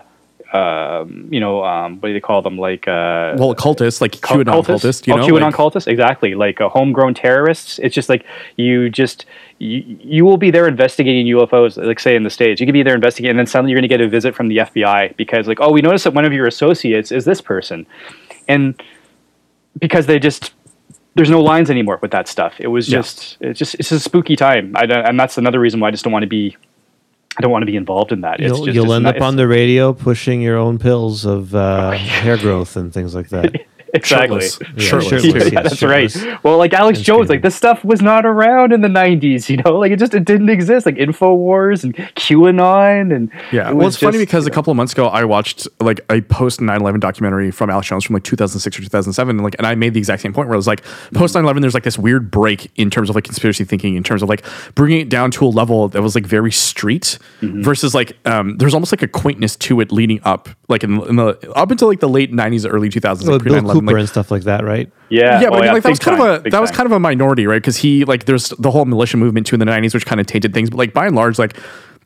[0.52, 2.58] um, you know, um, what do they call them?
[2.58, 6.34] Like, uh, well, cultists, like QAnon cultists, cultists you oh, know, QAnon like, cultists, exactly.
[6.34, 7.78] Like uh, homegrown terrorists.
[7.78, 8.26] It's just like
[8.56, 9.26] you just
[9.58, 12.60] you, you will be there investigating UFOs, like say in the states.
[12.60, 14.48] You could be there investigating, and then suddenly you're going to get a visit from
[14.48, 17.86] the FBI because, like, oh, we noticed that one of your associates is this person,
[18.48, 18.80] and
[19.78, 20.52] because they just
[21.14, 22.54] there's no lines anymore with that stuff.
[22.58, 23.50] It was just yeah.
[23.50, 26.12] it's just it's a spooky time, I, and that's another reason why I just don't
[26.12, 26.56] want to be
[27.36, 28.40] I don't want to be involved in that.
[28.40, 31.90] You'll, just, you'll end not, up on the radio pushing your own pills of uh,
[31.92, 33.54] hair growth and things like that.
[33.94, 34.40] exactly.
[34.40, 34.58] Shirtless.
[34.60, 35.22] Yeah, Shirtless.
[35.22, 36.16] shirtless, yeah, that's shirtless.
[36.16, 36.44] right.
[36.44, 37.28] Well, like Alex And Jones, screaming.
[37.28, 39.48] like this stuff was not around in the '90s.
[39.48, 40.86] You know, like it just it didn't exist.
[40.86, 44.70] Like Infowars and QAnon and Yeah, it well, was it's funny because you a couple
[44.70, 48.24] of months ago, I watched like a post 9/11 documentary from Alex Jones from like
[48.24, 50.66] 2006 or 2007, and like, and I made the exact same point where it was
[50.66, 50.82] like
[51.14, 54.22] post 9/11, there's like this weird break in terms of like conspiracy thinking, in terms
[54.22, 57.62] of like bringing it down to a level that was like very street Mm-hmm.
[57.62, 61.16] versus like um, there's almost like a quaintness to it leading up, like in, in
[61.16, 63.92] the up until like the late 90s, early 2000s, Well, like pre Bill 9/11, Cooper
[63.92, 64.90] like, and stuff like that, right?
[65.08, 66.60] yeah, yeah, oh, but I mean, like that was kind time, of a big that
[66.60, 67.60] was kind of a minority, right?
[67.60, 70.26] Because he like there's the whole militia movement too in the '90s, which kind of
[70.26, 70.70] tainted things.
[70.70, 71.56] But like by and large, like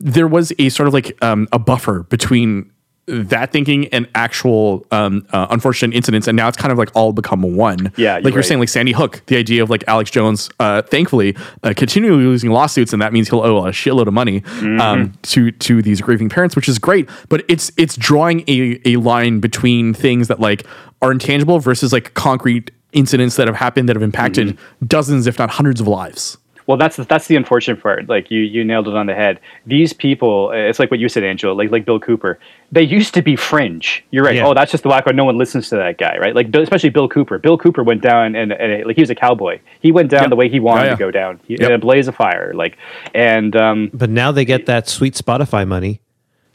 [0.00, 2.70] there was a sort of like um, a buffer between
[3.06, 7.12] that thinking and actual um, uh, unfortunate incidents, and now it's kind of like all
[7.12, 7.92] become one.
[7.96, 8.44] Yeah, like you're you're right.
[8.46, 12.50] saying, like Sandy Hook, the idea of like Alex Jones, uh, thankfully, uh, continually losing
[12.50, 14.80] lawsuits, and that means he'll owe a shitload of money Mm-hmm.
[14.80, 17.08] um, to to these grieving parents, which is great.
[17.28, 20.66] But it's it's drawing a a line between things that like
[21.02, 24.86] are intangible versus like concrete incidents that have happened that have impacted Mm-hmm.
[24.86, 26.38] dozens, if not hundreds, of lives.
[26.66, 28.08] Well, that's that's the unfortunate part.
[28.08, 29.38] Like you, you nailed it on the head.
[29.66, 31.52] These people, it's like what you said, Angela.
[31.52, 32.38] Like like Bill Cooper.
[32.72, 34.02] They used to be fringe.
[34.10, 34.36] You're right.
[34.36, 34.46] Yeah.
[34.46, 35.14] Oh, that's just the wacko.
[35.14, 36.34] No one listens to that guy, right?
[36.34, 37.38] Like especially Bill Cooper.
[37.38, 39.60] Bill Cooper went down and, and like he was a cowboy.
[39.80, 40.30] He went down Yep.
[40.30, 40.96] the way he wanted Yeah, yeah.
[40.96, 41.40] to go down.
[41.46, 41.68] He, Yep.
[41.68, 42.52] In a blaze of fire.
[42.54, 42.78] Like
[43.14, 46.00] and um, But now they get that sweet Spotify money.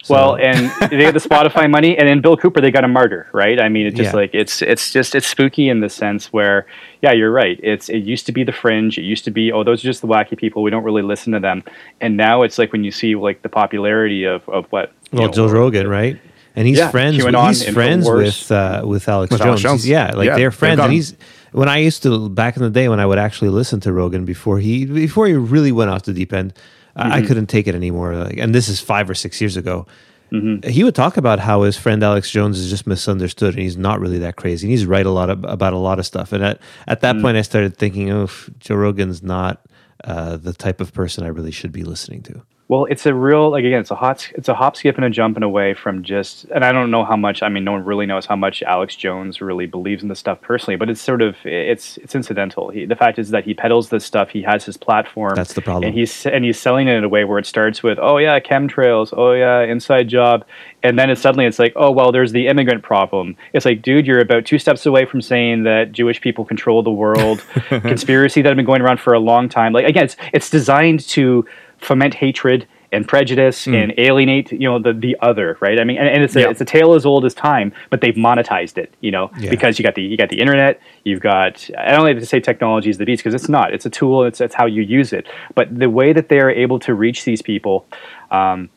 [0.04, 2.88] So- well, and they get the Spotify money, and then Bill Cooper they got a
[2.88, 3.60] martyr, right?
[3.60, 4.20] I mean, it's just Yeah.
[4.22, 6.66] like it's it's just it's spooky in the sense where,
[7.02, 7.60] yeah, you're right.
[7.62, 8.98] It's it used to be the fringe.
[8.98, 10.64] It used to be oh, those are just the wacky people.
[10.64, 11.64] We don't really listen to them.
[12.00, 15.32] And now it's like when you see like the popularity of of what well, know,
[15.34, 16.18] Joe Rogan, right?
[16.56, 17.18] And he's Yeah, friends.
[17.18, 19.62] With, QAnon, he's friends with uh, with Alex With Jones.
[19.62, 19.88] Jones.
[19.88, 20.80] Yeah, like Yeah, they're friends.
[20.80, 21.16] And he's
[21.52, 24.24] when I used to back in the day when I would actually listen to Rogan
[24.26, 26.60] before he before he really went off the deep end, I-
[27.00, 27.12] Mm-hmm.
[27.14, 28.16] I couldn't take it anymore.
[28.16, 29.88] Like, and this is five or six years ago.
[30.32, 30.70] Mm-hmm.
[30.70, 34.00] He would talk about how his friend Alex Jones is just misunderstood and he's not
[34.00, 34.68] really that crazy.
[34.68, 36.32] And he's right a lot of, about a lot of stuff.
[36.34, 38.30] And at, at that point, I started thinking, oh,
[38.60, 39.66] Joe Rogan's not
[40.04, 42.44] uh, the type of person I really should be listening to.
[42.70, 45.10] Well, it's a real like again, it's a hot, it's a hop, skip, and a
[45.10, 46.46] jumping away from just.
[46.54, 47.42] And I don't know how much.
[47.42, 50.40] I mean, no one really knows how much Alex Jones really believes in this stuff
[50.40, 50.76] personally.
[50.76, 52.70] But it's sort of it's it's incidental.
[52.70, 54.30] He, the fact is that he peddles this stuff.
[54.30, 55.34] He has his platform.
[55.36, 55.86] That's the problem.
[55.86, 58.40] And he's and he's selling it in a way where it starts with, oh yeah,
[58.40, 60.46] chemtrails, oh yeah, inside job,
[60.84, 63.36] and then it's suddenly it's like, oh well, there's the immigrant problem.
[63.52, 66.92] It's like, dude, you're about two steps away from saying that Jewish people control the
[66.92, 67.44] world.
[67.70, 69.74] Conspiracy that have been going around for a long time.
[69.74, 71.48] Like again, it's it's designed to
[71.80, 73.76] foment hatred and prejudice Hmm.
[73.76, 76.50] and alienate you know the the other right i mean and, and it's a Yeah.
[76.50, 79.52] it's a tale as old as time but they've monetized it you know Yeah.
[79.52, 82.40] because you got the you got the internet you've got i don't like to say
[82.40, 85.14] technology is the beast because it's not it's a tool it's, it's how you use
[85.14, 87.86] it but the way that they are able to reach these people
[88.32, 88.70] um,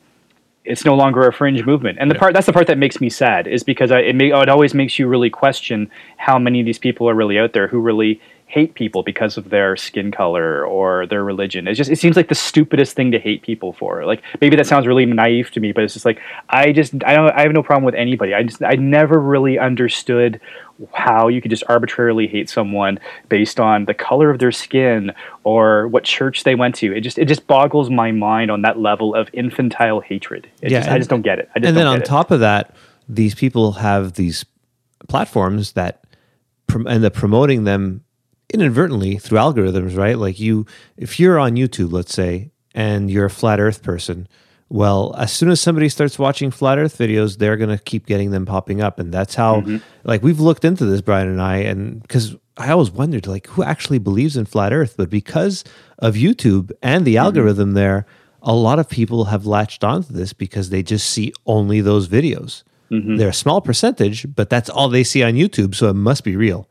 [0.64, 1.98] it's no longer a fringe movement.
[2.00, 4.28] And the part that's the part that makes me sad is because I, it, may,
[4.30, 7.66] it always makes you really question how many of these people are really out there
[7.66, 8.20] who really
[8.52, 11.66] hate people because of their skin color or their religion.
[11.66, 14.04] It's just it seems like the stupidest thing to hate people for.
[14.04, 17.14] Like maybe that sounds really naive to me, but it's just like I just I
[17.14, 18.34] don't I have no problem with anybody.
[18.34, 20.38] I just I never really understood
[20.92, 23.00] how you could just arbitrarily hate someone
[23.30, 25.12] based on the color of their skin
[25.44, 26.94] or what church they went to.
[26.94, 30.46] It just it just boggles my mind on that level of infantile hatred.
[30.60, 31.48] It just, I just don't get it.
[31.54, 32.04] I just and then on it.
[32.04, 32.76] top of that,
[33.08, 34.44] these people have these
[35.08, 36.04] platforms that
[36.86, 38.04] and the promoting them
[38.52, 40.18] inadvertently through algorithms, right?
[40.18, 44.28] Like you, if you're on YouTube, let's say, and you're a flat Earth person,
[44.68, 48.30] well, as soon as somebody starts watching flat Earth videos, they're going to keep getting
[48.30, 49.60] them popping up, and that's how.
[49.60, 49.76] Mm-hmm.
[50.04, 53.62] Like we've looked into this, Brian and I, and because I always wondered, like, who
[53.62, 54.94] actually believes in flat Earth?
[54.96, 55.62] But because
[55.98, 57.24] of YouTube and the Mm-hmm.
[57.24, 58.06] algorithm there,
[58.40, 62.62] a lot of people have latched onto this because they just see only those videos.
[62.90, 63.16] Mm-hmm.
[63.16, 66.34] They're a small percentage, but that's all they see on YouTube, so it must be
[66.34, 66.68] real.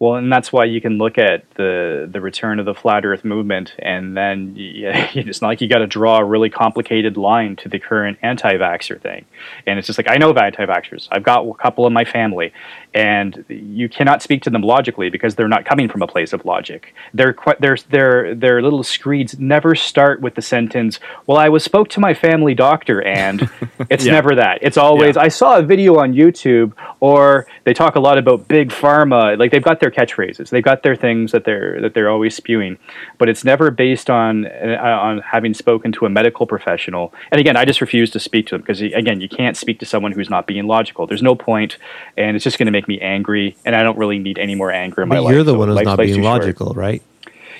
[0.00, 3.24] Well, and that's why you can look at the the return of the flat Earth
[3.24, 7.56] movement, and then you, it's not like you got to draw a really complicated line
[7.56, 9.24] to the current anti-vaxxer thing.
[9.66, 11.08] And it's just like I know of anti-vaxxers.
[11.10, 12.52] I've got a couple in my family,
[12.94, 16.44] and you cannot speak to them logically because they're not coming from a place of
[16.44, 16.94] logic.
[17.14, 21.88] Their their their their little screeds never start with the sentence, "Well, I was spoke
[21.90, 23.48] to my family doctor," and
[23.90, 24.12] it's Yeah.
[24.12, 24.58] never that.
[24.62, 25.22] It's always Yeah.
[25.22, 29.38] I saw a video on YouTube, or they talk a lot about big pharma.
[29.38, 32.78] Like they've got their catchphrases, they've got their things that they're that they're always spewing,
[33.18, 37.12] but it's never based on uh, on having spoken to a medical professional.
[37.32, 39.86] And again, I just refuse to speak to them because again, you can't speak to
[39.86, 41.06] someone who's not being logical.
[41.06, 41.76] There's no point,
[42.16, 43.56] and it's just going to make me angry.
[43.64, 45.34] And I don't really need any more anger in my But life.
[45.34, 46.42] you're the so one who's not being too short.
[46.42, 47.02] logical, right?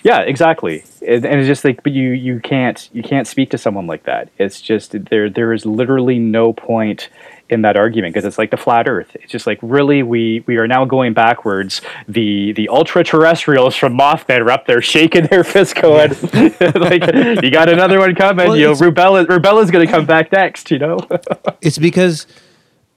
[0.05, 0.85] Yeah, exactly.
[1.07, 4.29] And, it's just like, but you you can't you can't speak to someone like that.
[4.39, 7.09] It's just there there is literally no point
[7.49, 10.59] in that argument because it's like the flat earth it's just like really we we
[10.59, 15.43] are now going backwards the the ultra terrestrials from mothman are up there shaking their
[15.43, 16.11] fist going
[16.75, 17.03] like
[17.43, 20.71] you got another one coming Well, you know rubella rubella's going to come back next
[20.71, 20.99] you know
[21.63, 22.27] it's because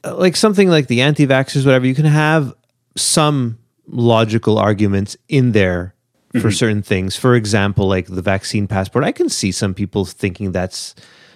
[0.03, 2.53] Uh, like something like the anti-vaxxers whatever you can have
[2.95, 5.95] some logical arguments in there
[6.33, 6.49] for mm-hmm.
[6.49, 7.15] certain things.
[7.15, 9.03] For example like the vaccine passport.
[9.03, 10.95] I can see some people thinking that's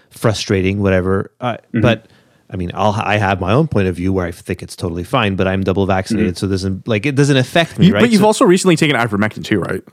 [0.09, 1.31] frustrating whatever.
[1.39, 1.81] Uh, mm-hmm.
[1.81, 2.07] but
[2.49, 5.03] i mean I'll, i have my own point of view where i think it's totally
[5.03, 6.37] fine but i'm double vaccinated mm-hmm.
[6.37, 8.01] so it doesn't like it doesn't affect me You- right?
[8.01, 9.83] But you've So- also recently taken ivermectin too, right?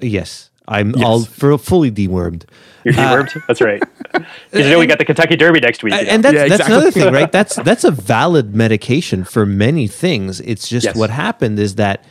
[0.00, 0.50] yes.
[0.66, 2.44] I'm all for fully dewormed
[2.84, 3.82] you're dewormed that's right
[4.12, 6.10] 'Cause you know we got the kentucky derby next week you know?
[6.10, 7.30] and that's Yeah, that's another thing, right?
[7.38, 10.40] That's that's a valid medication for many things.
[10.40, 10.96] It's just Yes.
[10.96, 12.04] what happened is that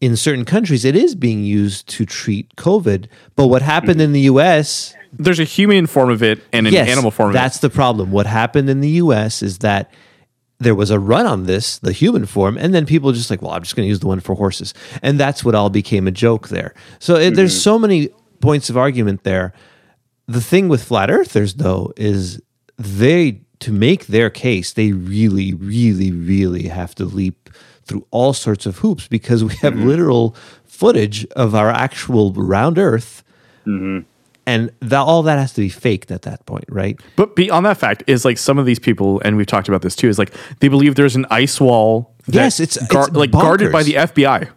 [0.00, 3.06] in certain countries it is being used to treat COVID,
[3.36, 4.00] but what happened Mm-hmm.
[4.00, 4.94] in the U.S.
[5.12, 7.62] There's a human form of it and an yes, animal form of that's it.
[7.62, 8.10] the problem.
[8.10, 9.42] What happened in the U.S.
[9.42, 9.90] is that
[10.58, 13.50] there was a run on this, the human form, and then people just like, well,
[13.52, 14.72] I'm just going to use the one for horses,
[15.02, 16.74] and that's what all became a joke there.
[17.00, 17.60] So it, there's Mm-hmm.
[17.60, 18.08] so many
[18.40, 19.52] points of argument there.
[20.30, 22.40] The thing with flat earthers, though, is
[22.78, 27.50] they to make their case, they really, really, really have to leap
[27.84, 29.88] through all sorts of hoops because we have mm-hmm.
[29.88, 33.24] literal footage of our actual round Earth,
[33.66, 34.06] mm-hmm.
[34.46, 36.98] and that all that has to be faked at that point, right?
[37.16, 39.96] But beyond that fact is like some of these people, and we've talked about this
[39.96, 42.14] too, is like they believe there's an ice wall.
[42.26, 44.48] that Yes, it's- it's like guarded by the FBI.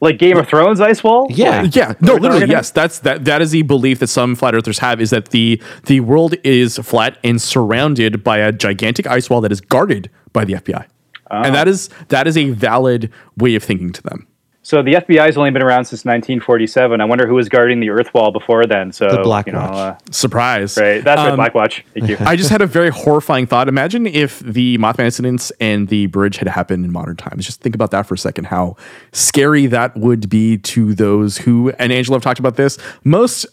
[0.00, 1.62] Like game of thrones ice wall Yeah.
[1.62, 2.70] Like, Yeah, no, literally, talking- yes.
[2.70, 3.24] That's that.
[3.24, 6.78] That is the belief that some flat earthers have is that the the world is
[6.78, 10.84] flat and surrounded by a gigantic ice wall that is guarded by the FBI,
[11.30, 11.52] and oh.
[11.52, 14.26] that is that is a valid way of thinking to them.
[14.70, 17.00] So the FBI's only been around since 1947.
[17.00, 18.92] I wonder who was guarding the Earth Wall before then.
[18.92, 19.72] So The Black you know, Watch.
[19.72, 20.76] uh, Surprise!
[20.76, 21.02] right?
[21.02, 21.84] That's right, Um, Black Watch.
[21.92, 22.16] Thank you.
[22.20, 23.66] I just had a very horrifying thought.
[23.66, 27.44] Imagine if the Mothman incidents and the bridge had happened in modern times.
[27.44, 28.44] Just think about that for a second.
[28.44, 28.76] How
[29.10, 32.78] scary that would be to those who, and Angela have talked about this.
[33.02, 33.46] Most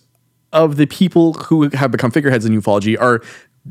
[0.54, 3.24] of the people who have become figureheads in ufology are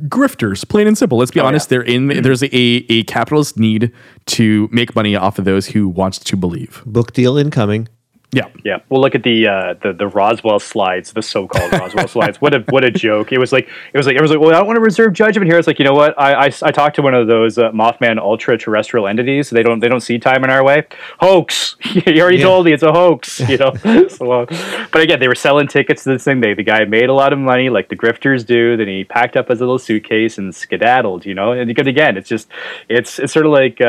[0.05, 1.19] grifters, plain and simple.
[1.19, 1.67] Let's be oh, honest.
[1.67, 1.79] yeah.
[1.79, 2.09] They're in.
[2.09, 2.23] Mm-hmm.
[2.23, 3.93] There's a, a capitalist need
[4.27, 6.83] to make money off of those who want to believe.
[6.87, 7.89] Book deal incoming.
[8.33, 8.49] Yeah.
[8.65, 12.41] Yeah, well, look at the uh, the the Roswell slides, the so-called Roswell slides.
[12.41, 13.33] What a what a joke!
[13.33, 15.49] It was like it was like everyone's like, well, I don't want to reserve judgment
[15.49, 15.57] here.
[15.59, 16.19] It's like you know what?
[16.21, 19.49] I I, I talked to one of those uh, Mothman ultra terrestrial entities.
[19.49, 20.87] They don't they don't see time in our way.
[21.21, 21.77] Hoax!
[21.95, 22.45] you already Yeah.
[22.45, 23.41] told me it's a hoax.
[23.49, 23.73] You know.
[24.09, 24.47] so, uh,
[24.93, 26.41] but again, they were selling tickets to this thing.
[26.41, 28.77] They the guy made a lot of money, like the grifters do.
[28.77, 31.25] Then he packed up his little suitcase and skedaddled.
[31.25, 31.53] You know.
[31.53, 32.49] And because again, it's just
[32.89, 33.81] it's it's sort of like.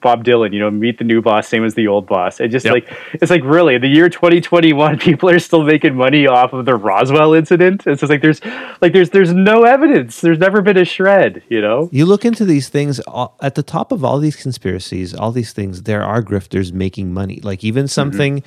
[0.00, 2.40] Bob Dylan, you know, meet the new boss, same as the old boss.
[2.40, 2.74] It just Yep.
[2.74, 6.74] like it's like really the year 2021, people are still making money off of the
[6.76, 7.86] Roswell incident.
[7.86, 8.40] It's just like there's
[8.80, 10.20] like there's there's no evidence.
[10.20, 11.88] There's never been a shred, you know.
[11.92, 15.52] You look into these things all, at the top of all these conspiracies, all these
[15.52, 15.82] things.
[15.82, 17.40] There are grifters making money.
[17.42, 18.42] Like even something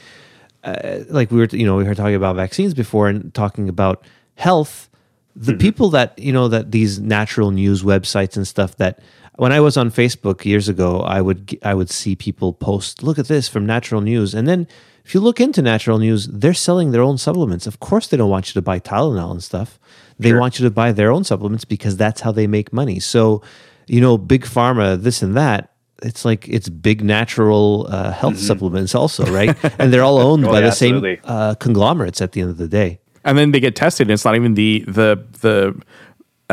[0.63, 4.03] uh, like we were, you know, we were talking about vaccines before and talking about
[4.35, 4.89] health.
[5.35, 8.99] The people that you know that these natural news websites and stuff that
[9.37, 13.03] when I was on Facebook years ago, I would g- I would see people post,
[13.03, 14.67] "Look at this from Natural News," and then
[15.05, 17.67] if you look into Natural News, they're selling their own supplements.
[17.67, 19.79] Of course, they don't want you to buy Tylenol and stuff.
[20.19, 22.99] They want you to buy their own supplements because that's how they make money.
[22.99, 23.41] So,
[23.87, 25.71] you know, big pharma, this and that.
[26.01, 29.55] It's like it's big natural uh, health supplements, also, right?
[29.79, 32.57] and they're all owned Oh, by yeah, the same uh, conglomerates at the end of
[32.57, 32.99] the day.
[33.25, 34.07] and then they get tested.
[34.07, 35.73] And it's not even the the the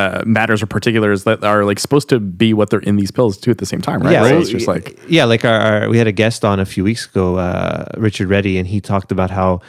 [0.00, 3.36] uh, matters or particulars that are like supposed to be what they're in these pills
[3.38, 4.12] too at the same time, right?
[4.12, 6.64] Yeah, so it's just like yeah, like our, our we had a guest on a
[6.64, 9.60] few weeks ago, uh, Richard Reddy, and he talked about how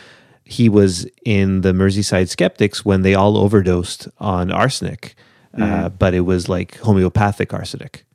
[0.43, 5.15] he was in the Merseyside Skeptics when they all overdosed on arsenic,
[5.53, 5.95] uh, Mm-hmm.
[5.97, 8.05] but it was like homeopathic arsenic,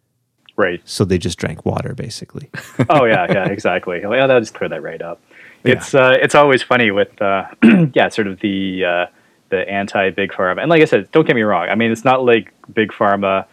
[0.57, 0.81] Right.
[0.85, 2.51] so they just drank water basically.
[2.89, 4.01] Oh yeah, yeah, exactly.
[4.05, 5.19] Well, yeah, I'll just clear that right up.
[5.65, 7.45] It's uh, it's always funny with uh,
[7.95, 9.07] yeah, sort of the uh,
[9.49, 11.69] the anti big pharma, and like I said, don't get me wrong.
[11.69, 13.47] I mean, it's not like big pharma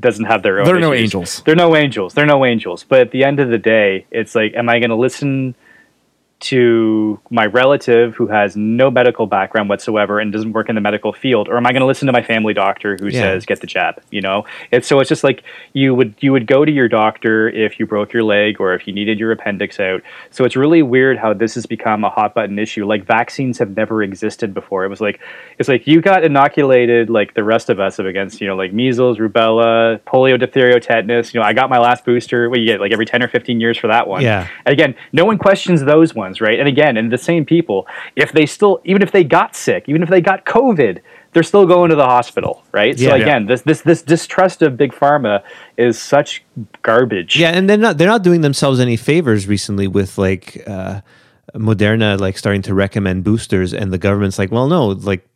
[0.00, 0.66] doesn't have their own.
[0.66, 1.42] They're no angels.
[1.44, 2.14] They're no angels.
[2.14, 2.84] They're no angels.
[2.84, 5.54] But at the end of the day, it's like, am I going to listen
[6.44, 11.12] to my relative who has no medical background whatsoever and doesn't work in the medical
[11.12, 13.20] field or am i going to listen to my family doctor who Yeah.
[13.22, 15.42] says get the jab you know it's so it's just like
[15.72, 18.86] you would you would go to your doctor if you broke your leg or if
[18.86, 22.34] you needed your appendix out so it's really weird how this has become a hot
[22.34, 25.20] button issue like vaccines have never existed before it was like
[25.58, 29.18] it's like you got inoculated like the rest of us against you know like measles
[29.18, 32.92] rubella polio diphtheria tetanus you know i got my last booster what you get like
[32.92, 34.48] every 10 or 15 years for that one Yeah.
[34.66, 36.33] again, no one questions those ones.
[36.40, 36.58] Lockdowns, right?
[36.58, 40.02] And again, and the same people, if they still, even if they got sick, even
[40.02, 41.00] if they got COVID,
[41.32, 42.96] they're still going to the hospital, right?
[42.96, 43.10] Yeah.
[43.10, 45.42] so again, this this this distrust of big pharma
[45.76, 46.44] is such
[46.82, 47.36] garbage.
[47.38, 51.00] Yeah, and they're not they're not doing themselves any favors recently with like uh,
[51.54, 55.26] Moderna like starting to recommend boosters, and the government's like, well, no, like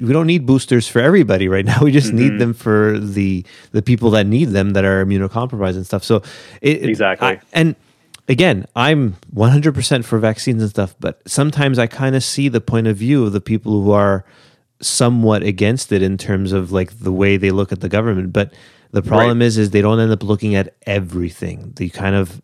[0.00, 1.78] we don't need boosters for everybody right now.
[1.82, 5.84] We just need them for the the people that need them that are immunocompromised and
[5.84, 6.04] stuff.
[6.04, 6.22] So
[6.60, 7.28] it- Exactly.
[7.28, 7.74] I- and
[8.32, 12.86] again, I'm 100% for vaccines and stuff, but sometimes I kind of see the point
[12.86, 14.24] of view of the people who are
[14.80, 18.32] somewhat against it in terms of like the way they look at the government.
[18.32, 18.54] But
[18.90, 21.72] the problem is, is they don't end up looking at everything.
[21.76, 22.40] They kind of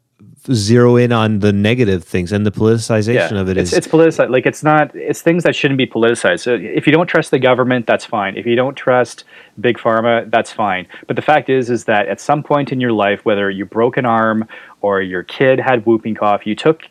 [0.52, 4.30] zero in on the negative things and the politicization of it it's, is it's politicized.
[4.30, 4.94] Like it's not.
[4.94, 6.40] It's things that shouldn't be politicized.
[6.40, 8.36] So if you don't trust the government, that's fine.
[8.36, 9.24] If you don't trust
[9.60, 10.86] big pharma, that's fine.
[11.06, 13.96] But the fact is, is that at some point in your life, whether you broke
[13.96, 14.46] an arm
[14.80, 16.82] or your kid had whooping cough, you took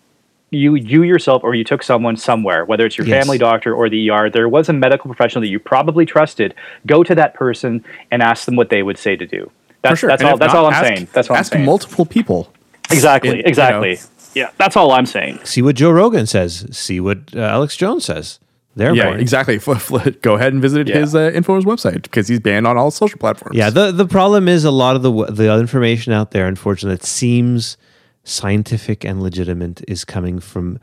[0.49, 3.23] you you yourself or you took someone somewhere, whether it's your Yes.
[3.23, 4.29] family doctor or the ER.
[4.29, 6.53] There was a medical professional that you probably trusted.
[6.85, 9.51] Go to that person and ask them what they would say to do.
[9.81, 10.09] That's sure.
[10.09, 10.37] that's And all.
[10.37, 11.07] That's not, all I'm ask- saying.
[11.13, 11.65] That's all I'm ask saying.
[11.65, 12.51] multiple people.
[12.91, 13.29] Exactly.
[13.31, 13.47] in- you know.
[13.49, 13.99] exactly.
[14.35, 14.51] Yeah.
[14.57, 15.39] That's all I'm saying.
[15.45, 18.39] see what Joe Rogan says, see what uh, Alex Jones says.
[18.75, 19.21] They're Yeah, important.
[19.21, 19.55] exactly.
[19.67, 20.99] F- f- Go ahead and visit Yeah.
[20.99, 23.57] his uh, Infowars website because he's banned on all social platforms.
[23.57, 27.03] Yeah, the the problem is a lot of the the information out there, unfortunately, that
[27.05, 27.77] seems
[28.23, 30.79] scientific and legitimate is coming from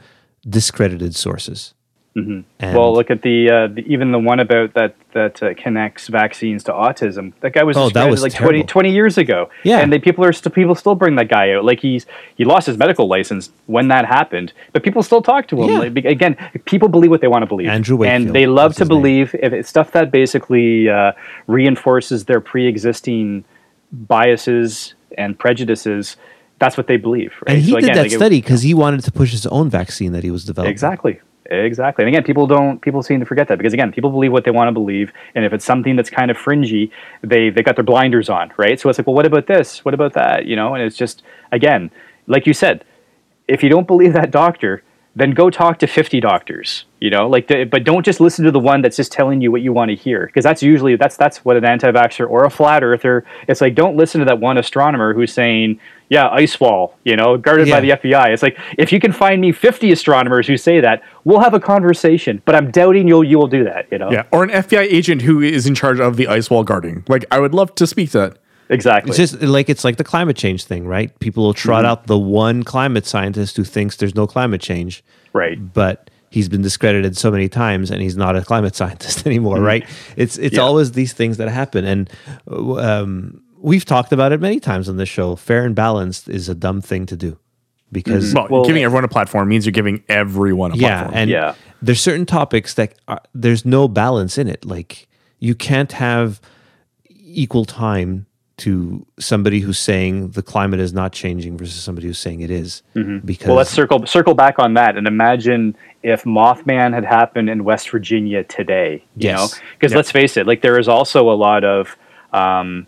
[0.48, 1.74] discredited sources.
[2.16, 6.06] And Well, look at the, uh, the even the one about that that uh, connects
[6.08, 7.32] vaccines to autism.
[7.40, 8.68] That guy was Oh, that was like 20, terrible.
[8.68, 9.50] 20 years ago.
[9.64, 9.78] Yeah.
[9.80, 11.64] and they, people are still people still bring that guy out.
[11.64, 12.06] Like he's
[12.36, 15.68] he lost his medical license when that happened, but people still talk to him.
[15.70, 15.78] Yeah.
[15.78, 16.36] Like, again,
[16.66, 19.52] people believe what they want to believe, Andrew Wakefield, and they love to believe if
[19.52, 21.12] it's stuff that basically uh,
[21.48, 23.44] reinforces their pre-existing
[23.92, 26.16] biases and prejudices.
[26.60, 27.32] That's what they believe.
[27.46, 27.56] Right?
[27.56, 29.68] and he So did again, that like, study because he wanted to push his own
[29.68, 30.70] vaccine that he was developing.
[30.70, 31.20] Exactly.
[31.46, 32.04] Exactly.
[32.04, 34.50] And again, people don't people seem to forget that because again, people believe what they
[34.50, 35.12] want to believe.
[35.34, 36.90] And if it's something that's kind of fringy,
[37.22, 38.80] they they got their blinders on, right?
[38.80, 39.84] So it's like, well, what about this?
[39.84, 40.46] What about that?
[40.46, 41.22] You know, and it's just
[41.52, 41.90] again,
[42.26, 42.84] like you said,
[43.46, 44.82] if you don't believe that doctor,
[45.16, 48.50] then go talk to 50 doctors you know like the, but don't just listen to
[48.50, 51.16] the one that's just telling you what you want to hear because that's usually that's
[51.16, 54.58] that's what an anti-vaxxer or a flat earther it's like don't listen to that one
[54.58, 58.92] astronomer who's saying yeah ice wall you know guarded by the fbi it's like if
[58.92, 62.70] you can find me 50 astronomers who say that we'll have a conversation but i'm
[62.70, 65.66] doubting you'll you will do that you know Yeah, or an FBI agent who is
[65.66, 67.04] in charge of the ice wall guarding.
[67.08, 68.38] Like, I would love to speak to that.
[68.68, 71.16] Exactly It's just like it's like the climate change thing, right?
[71.20, 71.90] People will trot Mm-hmm.
[71.90, 75.02] out the one climate scientist who thinks there's no climate change,
[75.32, 79.60] right but he's been discredited so many times and he's not a climate scientist anymore,
[79.60, 79.84] right?
[80.16, 80.54] It's it's Mm-hmm.
[80.56, 80.60] Yeah.
[80.62, 82.10] always these things that happen, and
[82.48, 85.36] um, we've talked about it many times on this show.
[85.36, 87.38] Fair and balanced is a dumb thing to do
[87.92, 91.18] because Well, Well- giving everyone a platform means you're giving everyone a yeah, platform.
[91.18, 91.54] and Yeah.
[91.82, 94.64] there's certain topics that are, there's no balance in it.
[94.64, 95.06] Like
[95.38, 96.40] you can't have
[97.08, 98.26] equal time
[98.58, 102.82] to somebody who's saying the climate is not changing versus somebody who's saying it is.
[103.24, 107.64] Because Well, let's circle circle back on that and imagine if Mothman had happened in
[107.64, 109.04] West Virginia today.
[109.16, 109.38] You Yes.
[109.52, 109.96] know, because Yep.
[109.96, 111.96] let's face it, like there is also a lot of.
[112.32, 112.86] Um,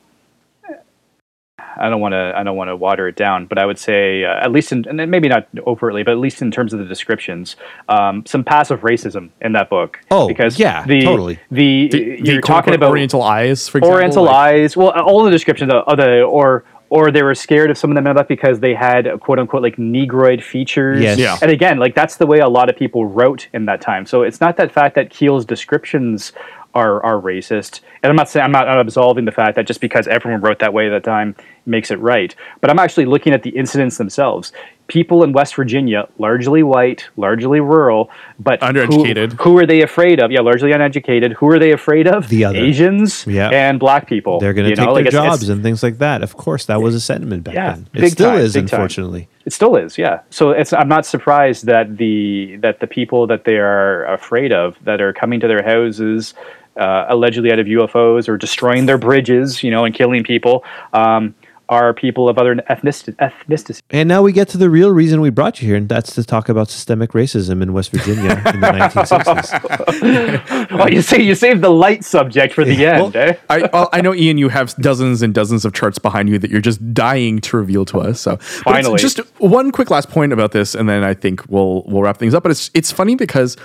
[1.76, 2.32] I don't want to.
[2.34, 4.86] I don't want to water it down, but I would say, uh, at least, in,
[4.88, 7.56] and maybe not overtly, but at least in terms of the descriptions,
[7.88, 10.00] um, some passive racism in that book.
[10.10, 11.38] Oh, because yeah, the, totally.
[11.50, 13.96] The, The, you're the talking talking about Oriental eyes, for example.
[13.96, 14.76] Oriental like- eyes.
[14.76, 17.96] Well, all the descriptions of, of the or or they were scared of some of
[17.96, 21.02] them ended up because they had quote unquote like negroid features.
[21.02, 21.18] Yes.
[21.18, 21.36] Yeah.
[21.42, 24.06] And again, like that's the way a lot of people wrote in that time.
[24.06, 26.32] So it's not that fact that Keel's descriptions
[26.76, 27.80] are are racist.
[28.02, 30.72] And I'm not saying I'm not absolving the fact that just because everyone wrote that
[30.72, 32.32] way at that time makes it right.
[32.60, 34.52] But I'm actually looking at the incidents themselves.
[34.88, 38.08] People in West Virginia, largely white, largely rural,
[38.38, 39.32] but who- Undereducated.
[39.40, 40.30] Who, are they afraid of?
[40.30, 41.32] Yeah, largely uneducated.
[41.32, 42.28] Who are they afraid of?
[42.28, 42.56] The other.
[42.56, 43.48] Asians Yeah.
[43.48, 44.38] and black people.
[44.38, 44.94] they're going to take know?
[44.94, 46.22] their Like, jobs it's- and things like that.
[46.22, 47.88] Of course, that was a sentiment back Yeah, then.
[47.94, 48.78] It big still time, is, big time.
[48.78, 49.28] unfortunately.
[49.44, 50.20] It still is, yeah.
[50.30, 54.76] So it's I'm not surprised that the that the people that they are afraid of
[54.84, 56.34] that are coming to their houses
[56.76, 61.34] uh, allegedly out of UFOs or destroying their bridges, you know, and killing people, um,
[61.68, 63.14] are people of other ethnicity.
[63.16, 63.80] ethnicity.
[63.90, 66.24] And now we get to the real reason we brought you here, and that's to
[66.24, 70.66] talk about systemic racism in West Virginia in the 1960s.
[70.70, 73.34] oh, you say you saved the light subject for the end, Well, eh?
[73.50, 76.60] I, I know, Ian, you have dozens and dozens of charts behind you that you're
[76.60, 78.20] just dying to reveal to us.
[78.20, 78.98] So, Finally.
[78.98, 82.34] just one quick last point about this, and then I think we'll we'll wrap things
[82.34, 82.44] up.
[82.44, 83.56] But it's it's funny because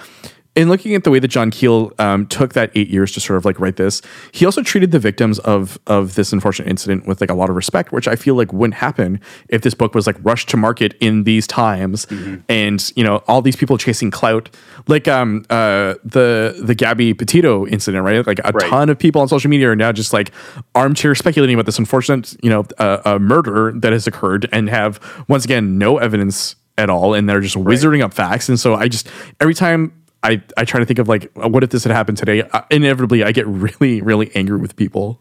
[0.54, 3.38] in looking at the way that John Keel um, took that eight years to sort
[3.38, 4.02] of like write this,
[4.34, 7.56] he also treated the victims of of this unfortunate incident with like a lot of
[7.56, 10.94] respect, which I feel like wouldn't happen if this book was like rushed to market
[11.00, 12.06] in these times,
[12.50, 14.50] and you know all these people chasing clout,
[14.88, 18.28] like um uh the the Gabby Petito incident, right?
[18.28, 18.70] Like a Right.
[18.70, 20.32] ton of people on social media are now just like
[20.76, 25.00] armchair speculating about this unfortunate you know uh, uh, murder that has occurred and have
[25.30, 28.90] once again no evidence at all, and they're just wizarding up facts, and so I
[28.90, 29.08] just
[29.40, 29.94] every time.
[30.24, 33.24] I, I try to think of like what if this had happened today uh, inevitably
[33.24, 35.20] i get really really angry with people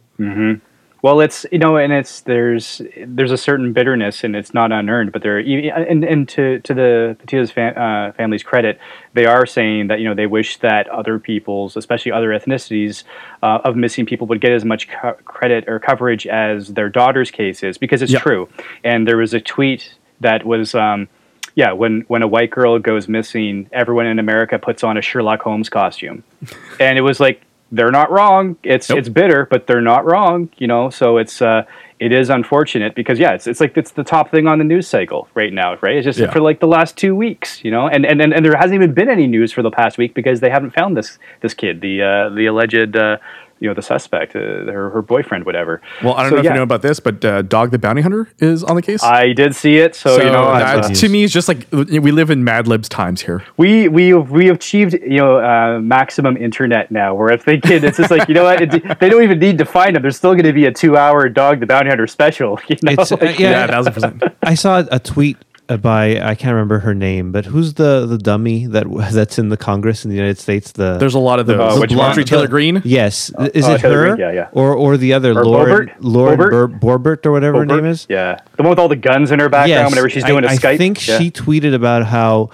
[1.02, 5.12] Well, it's you know, and it's there's there's a certain bitterness, and it's not unearned.
[5.12, 8.78] But there, and and to to the Petito's fam, uh, family's credit,
[9.14, 13.04] they are saying that you know they wish that other peoples, especially other ethnicities
[13.42, 17.30] uh, of missing people, would get as much co- credit or coverage as their daughter's
[17.30, 18.20] case is, because it's Yeah.
[18.20, 18.50] true.
[18.84, 20.74] And there was a tweet that was.
[20.74, 21.08] Um,
[21.54, 25.42] yeah, when, when a white girl goes missing, everyone in America puts on a Sherlock
[25.42, 26.22] Holmes costume,
[26.80, 27.42] and it was like
[27.72, 28.56] they're not wrong.
[28.64, 28.98] It's Nope.
[28.98, 30.48] it's bitter, but they're not wrong.
[30.58, 31.64] You know, so it's uh,
[32.00, 34.88] it is unfortunate because yeah, it's it's like it's the top thing on the news
[34.88, 35.96] cycle right now, right?
[35.96, 36.30] It's just Yeah.
[36.32, 38.92] for like the last two weeks, you know, and and and, and there hasn't even
[38.92, 42.02] been any news for the past week because they haven't found this this kid, the
[42.02, 42.96] uh, the alleged.
[42.96, 43.18] Uh,
[43.60, 45.80] you know the suspect, uh, her, her boyfriend, whatever.
[46.02, 47.78] well i don't So, know if yeah, you know about this but uh, dog the
[47.78, 50.84] bounty hunter is on the case I did see it, so, so you know, that,
[50.86, 54.14] uh, to me it's just like we live in mad libs times here we we
[54.14, 57.14] we have achieved you know uh, maximum internet now.
[57.14, 59.58] Where if they kid, it's just like you know what, it, they don't even need
[59.58, 60.02] to find him.
[60.02, 62.58] There's still going to be a two hour Dog the Bounty Hunter special.
[62.68, 65.36] You know, It's, uh, Like, yeah, yeah, thousand percent I saw a tweet
[65.70, 69.48] Uh, by I can't remember her name, but who's the the dummy that that's in
[69.50, 70.72] the Congress in the United States?
[70.72, 72.26] The there's a lot of those Uh, the which blonde- one?
[72.26, 74.16] Taylor Greene Yes, uh, uh, is oh, it Taylor her?
[74.16, 74.48] Greene, yeah, yeah.
[74.52, 75.94] Or or the other Or Lauren Boebert?
[76.00, 76.50] Lauren Boebert?
[76.50, 78.06] Bur- Borbert or whatever her name is.
[78.10, 80.56] yeah, the one with all the guns in her background whenever she's doing I, a
[80.58, 80.64] Skype.
[80.70, 81.18] I think yeah.
[81.18, 82.50] she tweeted about how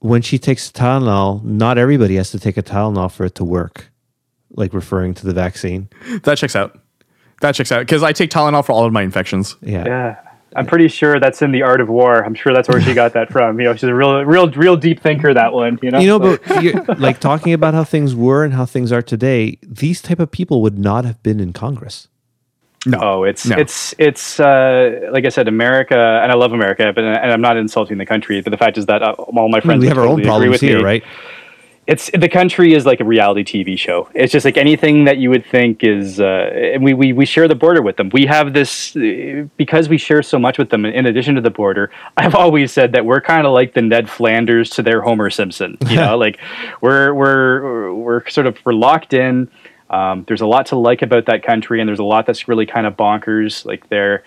[0.00, 3.90] when she takes Tylenol, not everybody has to take a Tylenol for it to work,
[4.54, 5.88] like referring to the vaccine.
[6.24, 6.78] that checks out
[7.40, 9.84] that checks out because i take tylenol for all of my infections Yeah.
[9.84, 10.16] Yeah.
[10.54, 12.24] I'm pretty sure that's in the Art of War.
[12.24, 13.58] I'm sure that's where she got that from.
[13.58, 15.32] You know, she's a real, real, real deep thinker.
[15.32, 15.78] That one.
[15.82, 15.98] You know.
[15.98, 19.02] You know, So- but you're, like talking about how things were and how things are
[19.02, 22.08] today, these type of people would not have been in Congress.
[22.84, 23.56] no Oh, it's No.
[23.56, 27.56] it's it's uh, like I said, America, and I love America, but and I'm not
[27.56, 28.40] insulting the country.
[28.40, 30.18] But the fact is that uh, all my I mean, friends we have our own
[30.22, 30.84] totally problems here, me.
[30.84, 31.04] right?
[31.92, 34.08] It's the country is like a reality TV show.
[34.14, 37.46] It's just like anything that you would think is, uh, and we, we we share
[37.48, 38.08] the border with them.
[38.14, 40.86] We have this uh, because we share so much with them.
[40.86, 44.08] In addition to the border, I've always said that we're kind of like the Ned
[44.08, 45.76] Flanders to their Homer Simpson.
[45.90, 46.40] You know, like
[46.80, 49.50] we're we're we're sort of we're locked in.
[49.90, 52.64] Um, there's a lot to like about that country, and there's a lot that's really
[52.64, 53.66] kind of bonkers.
[53.66, 54.24] Like their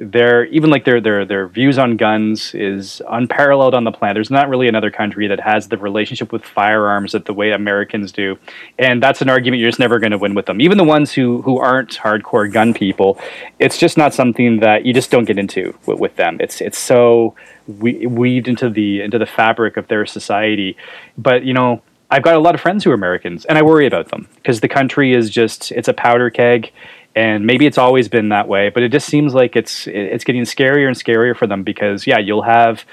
[0.00, 4.14] their even like their their their views on guns is unparalleled on the planet.
[4.14, 8.10] There's not really another country that has the relationship with firearms that the way Americans
[8.10, 8.38] do,
[8.78, 10.58] and that's an argument you're just never going to win with them.
[10.62, 13.20] Even the ones who who aren't hardcore gun people,
[13.58, 16.38] it's just not something that you just don't get into with, with them.
[16.40, 17.34] It's it's so
[17.66, 20.78] we, weaved into the into the fabric of their society,
[21.18, 21.82] but you know.
[22.12, 24.58] I've got a lot of friends who are Americans, and I worry about them because
[24.58, 26.72] the country is just—it's a powder keg,
[27.14, 28.68] and maybe it's always been that way.
[28.68, 32.18] But it just seems like it's it's getting scarier and scarier for them because, yeah,
[32.18, 32.84] you'll have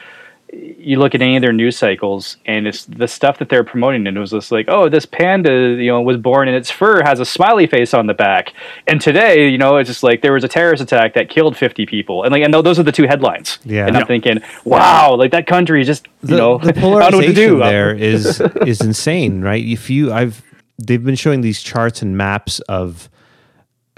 [0.53, 4.07] you look at any of their news cycles, and it's the stuff that they're promoting,
[4.07, 7.03] and it was just like, oh, this panda, you know, was born and its fur
[7.03, 8.53] has a smiley face on the back,
[8.87, 11.85] and today, you know, it's just like there was a terrorist attack that killed fifty
[11.85, 13.59] people, and like, and those are the two headlines.
[13.65, 13.87] Yeah.
[13.87, 16.89] and I'm thinking, wow, like that country is just, you know, the I don't know
[16.89, 17.59] what to polarization do.
[17.59, 19.63] there is is insane, right?
[19.63, 20.41] If you, I've,
[20.77, 23.09] they've been showing these charts and maps of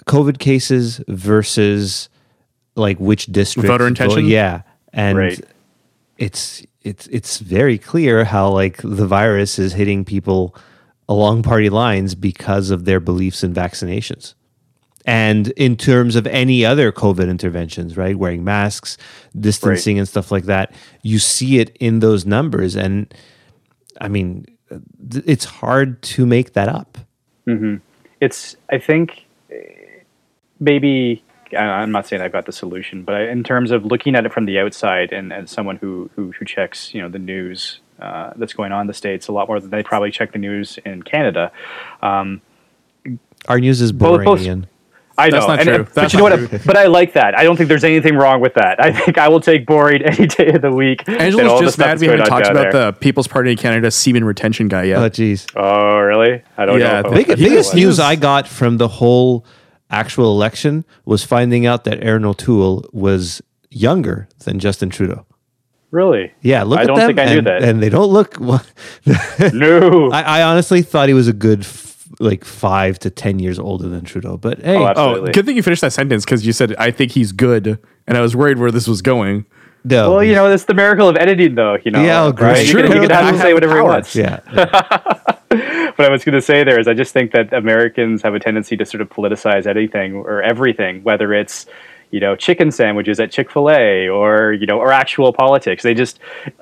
[0.09, 2.09] COVID cases versus
[2.75, 4.25] like which district Voter intention?
[4.25, 4.61] yeah,
[4.93, 5.39] and Right.
[6.17, 10.55] it's it's it's very clear how like the virus is hitting people
[11.07, 14.35] along party lines because of their beliefs in vaccinations.
[15.05, 18.97] And in terms of any other COVID interventions, right, wearing masks,
[19.39, 22.75] distancing, and stuff like that, you see it in those numbers.
[22.75, 23.11] And
[23.99, 24.45] I mean,
[25.25, 26.97] it's hard to make that up.
[27.47, 27.77] Mm-hmm.
[28.21, 29.25] it's i think
[30.59, 34.25] maybe I- i'm not saying i've got the solution but in terms of looking at
[34.25, 37.79] it from the outside and as someone who, who who checks you know the news
[37.99, 40.39] uh, that's going on in the states a lot more than they probably check the
[40.39, 41.51] news in canada
[42.01, 42.41] um,
[43.47, 44.67] Our news is boring, both- Ian.
[45.17, 45.87] I That's know, not and- true.
[45.95, 46.49] but you know what?
[46.49, 46.59] true.
[46.65, 47.37] But I like that.
[47.37, 48.81] I don't think there's anything wrong with that.
[48.81, 51.03] I think I will take Boreed any day of the week.
[51.03, 52.85] than all Angela's just mad we going haven't talked about there.
[52.85, 54.97] the People's Party of Canada semen retention guy yet.
[54.97, 55.45] Oh, jeez.
[55.57, 56.41] Oh, really?
[56.57, 57.09] I don't Yeah, know.
[57.11, 59.43] the if biggest news I got from the whole
[59.89, 65.25] actual election was finding out that Erin O'Toole was younger than Justin Trudeau.
[65.91, 66.31] Really?
[66.41, 67.63] Yeah, look I at don't them, think I and, knew that.
[67.63, 68.39] and they don't look.
[69.53, 70.11] no.
[70.11, 73.87] I, I honestly thought he was a good f- like five to ten years older
[73.89, 74.37] than Trudeau.
[74.37, 75.31] But hey, Oh, Oh, Absolutely.
[75.31, 78.21] good thing you finished that sentence because you said I think he's good, and I
[78.21, 79.45] was worried where this was going.
[79.83, 81.77] no, well, you know, it's the miracle of editing, though.
[81.83, 82.67] You know, Yeah, oh, right?
[82.67, 82.81] true.
[82.81, 83.89] You can, you can have I him say have whatever he power.
[83.89, 84.15] wants.
[84.15, 84.39] yeah,
[85.95, 88.39] What I was going to say there is, I just think that Americans have a
[88.39, 91.65] tendency to sort of politicize anything or everything, whether it's
[92.11, 95.83] you know chicken sandwiches at Chick Fil A or you know or actual politics.
[95.83, 96.19] They just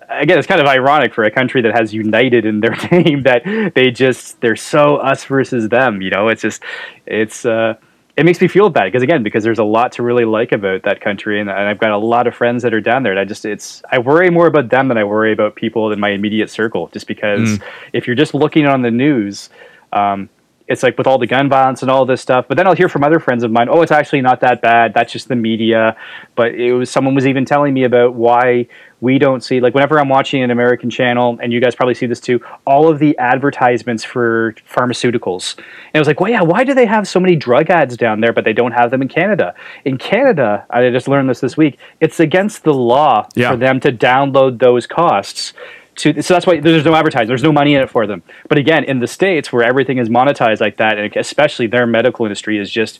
[0.10, 3.44] again, it's kind of ironic for a country that has united in their name that
[3.76, 6.02] they just they're so us versus them.
[6.02, 6.64] You know, it's just
[7.06, 7.46] it's.
[7.46, 7.76] uh
[8.18, 10.82] it makes me feel bad because again because there's a lot to really like about
[10.84, 13.20] that country and, and I've got a lot of friends that are down there and
[13.20, 16.10] I just it's I worry more about them than I worry about people in my
[16.10, 17.60] immediate circle just because
[17.94, 19.50] if you're just looking on the news
[19.94, 20.30] um,
[20.68, 22.46] it's like with all the gun violence and all this stuff.
[22.48, 24.94] But then I'll hear from other friends of mine, oh, it's actually not that bad.
[24.94, 25.96] That's just the media.
[26.36, 28.68] But it was someone was even telling me about why
[29.00, 32.06] we don't see like whenever I'm watching an American channel, and you guys probably see
[32.08, 35.56] this too, all of the advertisements for pharmaceuticals.
[35.58, 35.66] And
[35.96, 38.34] I was like, well, yeah, why do they have so many drug ads down there,
[38.34, 39.54] but they don't have them in Canada?
[39.86, 41.78] In Canada, I just learned this this week.
[42.00, 43.52] It's against the law Yeah.
[43.52, 45.54] for them to download those costs
[45.98, 48.24] to so that's why there's no advertising there's no money in it for them.
[48.48, 52.26] But again in the states where everything is monetized like that and especially their medical
[52.26, 53.00] industry is just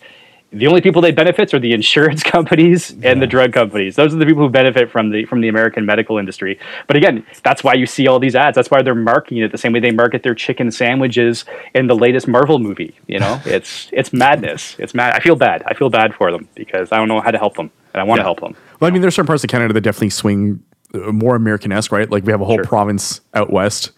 [0.52, 3.98] the only people they benefit are the insurance companies and the drug companies.
[3.98, 6.60] Those are the people who benefit from the from the american medical industry.
[6.88, 8.56] But again that's why you see all these ads.
[8.56, 11.96] That's why they're marketing it the same way they market their chicken sandwiches in the
[11.96, 13.42] latest marvel movie you know?
[13.46, 14.76] It's it's madness.
[14.80, 15.64] It's mad i feel bad.
[15.66, 18.04] I feel bad for them because i don't know how to help them and i
[18.04, 18.56] want to help them.
[18.80, 20.64] Well, I mean, there's certain parts of Canada that definitely swing
[21.06, 22.10] uh, more American-esque, right?
[22.10, 22.64] Like we have a whole Sure.
[22.66, 23.92] province out west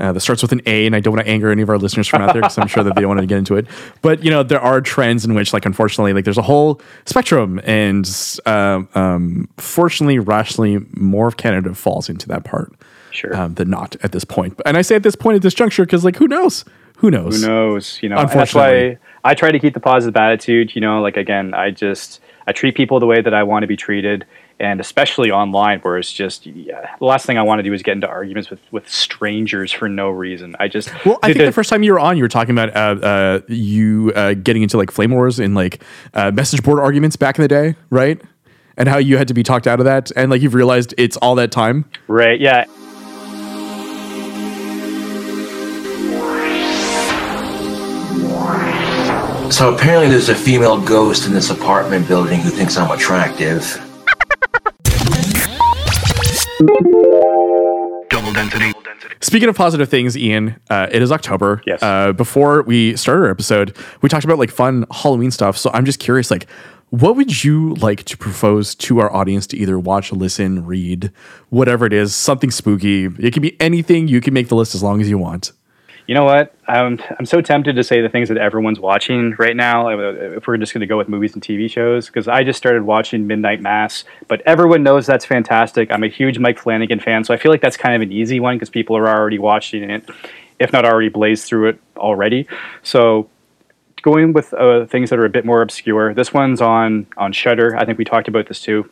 [0.00, 1.78] uh, that starts with an A, and I don't want to anger any of our
[1.78, 3.66] listeners from out there because I'm sure that they don't want to get into it.
[4.02, 7.60] But you know, there are trends in which, like, unfortunately, like there's a whole spectrum,
[7.64, 8.04] and
[8.46, 12.72] um, um, fortunately, rationally, more of Canada falls into that part
[13.12, 13.36] Sure.
[13.36, 14.60] um, than not at this point.
[14.66, 16.64] And I say at this point at this juncture because, like, who knows?
[16.98, 17.42] Who knows?
[17.42, 18.90] who knows you know Unfortunately.
[18.90, 22.52] why i try to keep the positive attitude you know like again i just i
[22.52, 24.24] treat people the way that i want to be treated
[24.60, 27.82] and especially online where it's just yeah, the last thing i want to do is
[27.82, 31.44] get into arguments with with strangers for no reason i just Well, I think the-
[31.46, 34.62] the first time you were on, you were talking about uh, uh, you uh, getting
[34.62, 35.82] into like flame wars and like
[36.14, 38.20] uh, message board arguments back in the day, right?
[38.76, 41.16] And how you had to be talked out of that, and like you've realized it's
[41.18, 41.84] all that time.
[42.08, 42.64] right yeah
[49.50, 53.62] So apparently there's a female ghost in this apartment building who thinks I'm attractive.
[58.10, 58.72] Double density.
[59.20, 61.62] Speaking of positive things, Ian, uh, it is October.
[61.66, 61.82] Yes.
[61.82, 65.56] Uh, before we started our episode, we talked about like fun Halloween stuff.
[65.56, 66.46] So I'm just curious, like,
[66.90, 71.10] what would you like to propose to our audience to either watch, listen, read,
[71.48, 73.06] whatever it is, something spooky?
[73.06, 74.06] It can be anything.
[74.06, 75.52] You can make the list as long as you want.
[76.06, 76.54] You know what?
[76.68, 79.88] I'm I'm so tempted to say the things that everyone's watching right now.
[79.88, 82.82] If we're just going to go with movies and TV shows, because I just started
[82.82, 85.90] watching Midnight Mass, but everyone knows that's fantastic.
[85.90, 88.38] I'm a huge Mike Flanagan fan, so I feel like that's kind of an easy
[88.38, 90.08] one because people are already watching it,
[90.58, 92.46] if not already blazed through it already.
[92.82, 93.30] So
[94.02, 96.12] going with uh, things that are a bit more obscure.
[96.12, 97.76] This one's on on Shudder.
[97.76, 98.90] I think we talked about this too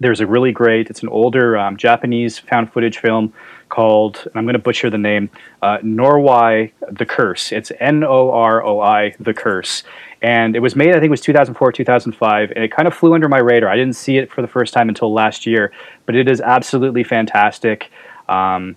[0.00, 3.32] there's a really great it's an older um, japanese found footage film
[3.72, 5.30] called and i'm going to butcher the name
[5.62, 7.52] uh, norway the curse.
[7.52, 9.82] It's n-o-r-o-i the curse.
[10.20, 13.14] And it was made i think it was 2004 2005 and it kind of flew
[13.14, 13.70] under my radar.
[13.70, 15.72] I didn't see it for the first time until last year
[16.06, 17.90] but it is absolutely fantastic.
[18.28, 18.76] Um,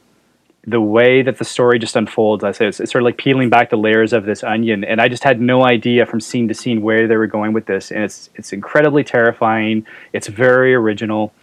[0.67, 3.49] the way that the story just unfolds, I say it's, it's sort of like peeling
[3.49, 6.53] back the layers of this onion, and I just had no idea from scene to
[6.53, 9.85] scene where they were going with this, and it's it's incredibly terrifying.
[10.11, 11.33] It's very original,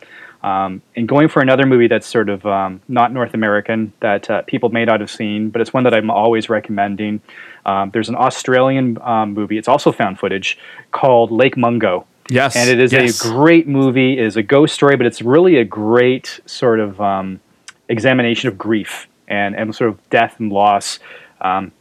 [0.42, 4.42] um, and going for another movie that's sort of um, not North American that uh,
[4.42, 7.20] people may not have seen, but it's one that I'm always recommending.
[7.64, 9.56] Um, there's an Australian um, movie.
[9.56, 10.58] It's also found footage
[10.90, 12.06] called Lake Mungo.
[12.28, 13.24] Yes, and it is yes.
[13.24, 14.18] a great movie.
[14.18, 17.40] It is a ghost story, but it's really a great sort of um,
[17.88, 20.98] examination of grief and, and sort of death and loss.
[21.40, 21.72] Um,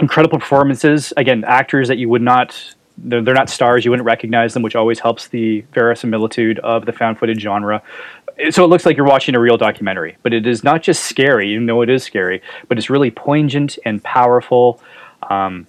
[0.00, 1.12] incredible performances.
[1.16, 2.74] Again, actors that you would not,
[3.04, 6.92] they're, they're not stars, you wouldn't recognize them, which always helps the verisimilitude of the
[6.92, 7.82] found footage genre.
[8.50, 11.52] So it looks like you're watching a real documentary, but it is not just scary,
[11.52, 14.80] even though it is scary, but it's really poignant and powerful.
[15.28, 15.66] Um,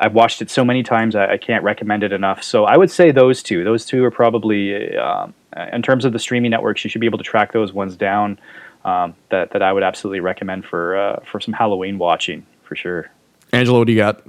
[0.00, 2.42] I've watched it so many times, I, I can't recommend it enough.
[2.42, 3.64] So I would say those two.
[3.64, 5.34] Those two are probably, um,
[5.72, 8.38] in terms of the streaming networks, you should be able to track those ones down.
[8.84, 13.10] Um, that that I would absolutely recommend for uh, for some Halloween watching for sure.
[13.52, 14.22] Angela, what do you got?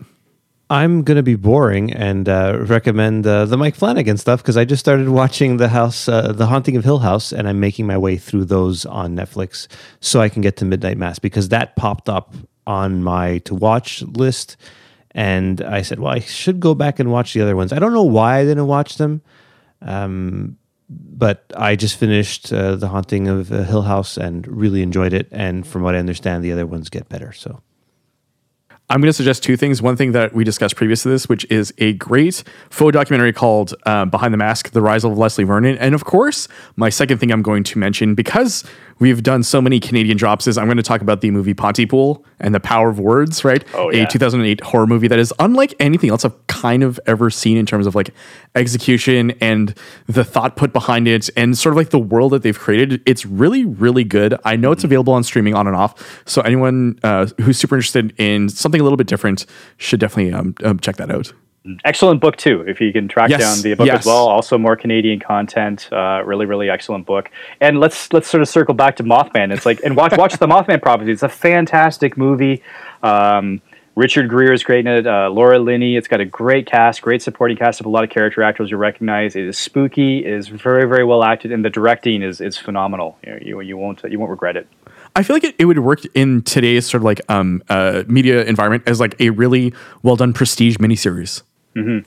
[0.71, 4.65] I'm going to be boring and uh, recommend uh, the Mike Flanagan stuff because I
[4.65, 7.97] just started watching the house, uh, the Haunting of Hill House, and I'm making my
[7.97, 9.67] way through those on Netflix
[9.99, 12.35] so I can get to Midnight Mass because that popped up
[12.67, 14.57] on my to watch list,
[15.11, 17.73] and I said, well, I should go back and watch the other ones.
[17.73, 19.23] I don't know why I didn't watch them,
[19.81, 20.55] um,
[20.87, 25.29] but I just finished uh, the Haunting of uh, Hill House and really enjoyed it.
[25.31, 27.33] And from what I understand, the other ones get better.
[27.33, 27.59] So.
[28.91, 29.83] I'm going to suggest two things.
[29.83, 33.75] One thing that we discussed previous to this, which is a great faux documentary called
[33.85, 35.77] um, Behind the Mask The Rise of Leslie Vernon.
[35.77, 38.63] And of course, my second thing I'm going to mention, because
[38.99, 42.25] we've done so many Canadian drops, is I'm going to talk about the movie Pontypool
[42.39, 43.63] and the Power of Words, right?
[43.73, 44.03] Oh, yeah.
[44.03, 47.65] A 2008 horror movie that is unlike anything else I've kind of ever seen in
[47.65, 48.11] terms of like
[48.55, 49.73] execution and
[50.07, 53.01] the thought put behind it and sort of like the world that they've created.
[53.05, 54.35] It's really, really good.
[54.43, 56.23] I know it's available on streaming on and off.
[56.25, 59.45] So anyone uh, who's super interested in something a little bit different
[59.77, 61.33] should definitely um, um, check that out.
[61.83, 62.61] Excellent book too.
[62.67, 63.99] If you can track Yes, down the book yes.
[64.01, 67.29] as well also more canadian content uh, really really excellent book.
[67.59, 69.53] And let's let's sort of circle back to mothman.
[69.53, 72.63] It's like and watch watch the mothman prophecy it's a fantastic movie.
[73.03, 73.61] Um,
[73.95, 75.07] richard Gere is great in it.
[75.07, 78.09] Uh, laura linney it's got a great cast great supporting cast of a lot of
[78.09, 79.35] character actors you recognize.
[79.35, 83.17] It is spooky it is very very well acted and the directing is is phenomenal.
[83.25, 84.67] You, know, you, you won't you won't regret it.
[85.15, 88.43] I feel like it, it would work in today's sort of like um, uh, media
[88.45, 89.73] environment as like a really
[90.03, 91.41] well done prestige miniseries.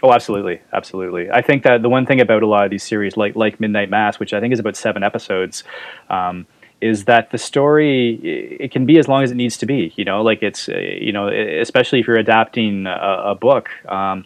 [0.03, 1.31] Oh, absolutely, absolutely.
[1.31, 3.91] I think that the one thing about a lot of these series, like like Midnight
[3.91, 5.65] Mass, which I think is about seven episodes,
[6.11, 6.47] um,
[6.81, 8.15] is that the story
[8.61, 9.93] it can be as long as it needs to be.
[9.97, 13.71] You know, like it's you know, especially if you're adapting a, a book.
[13.89, 14.25] Um,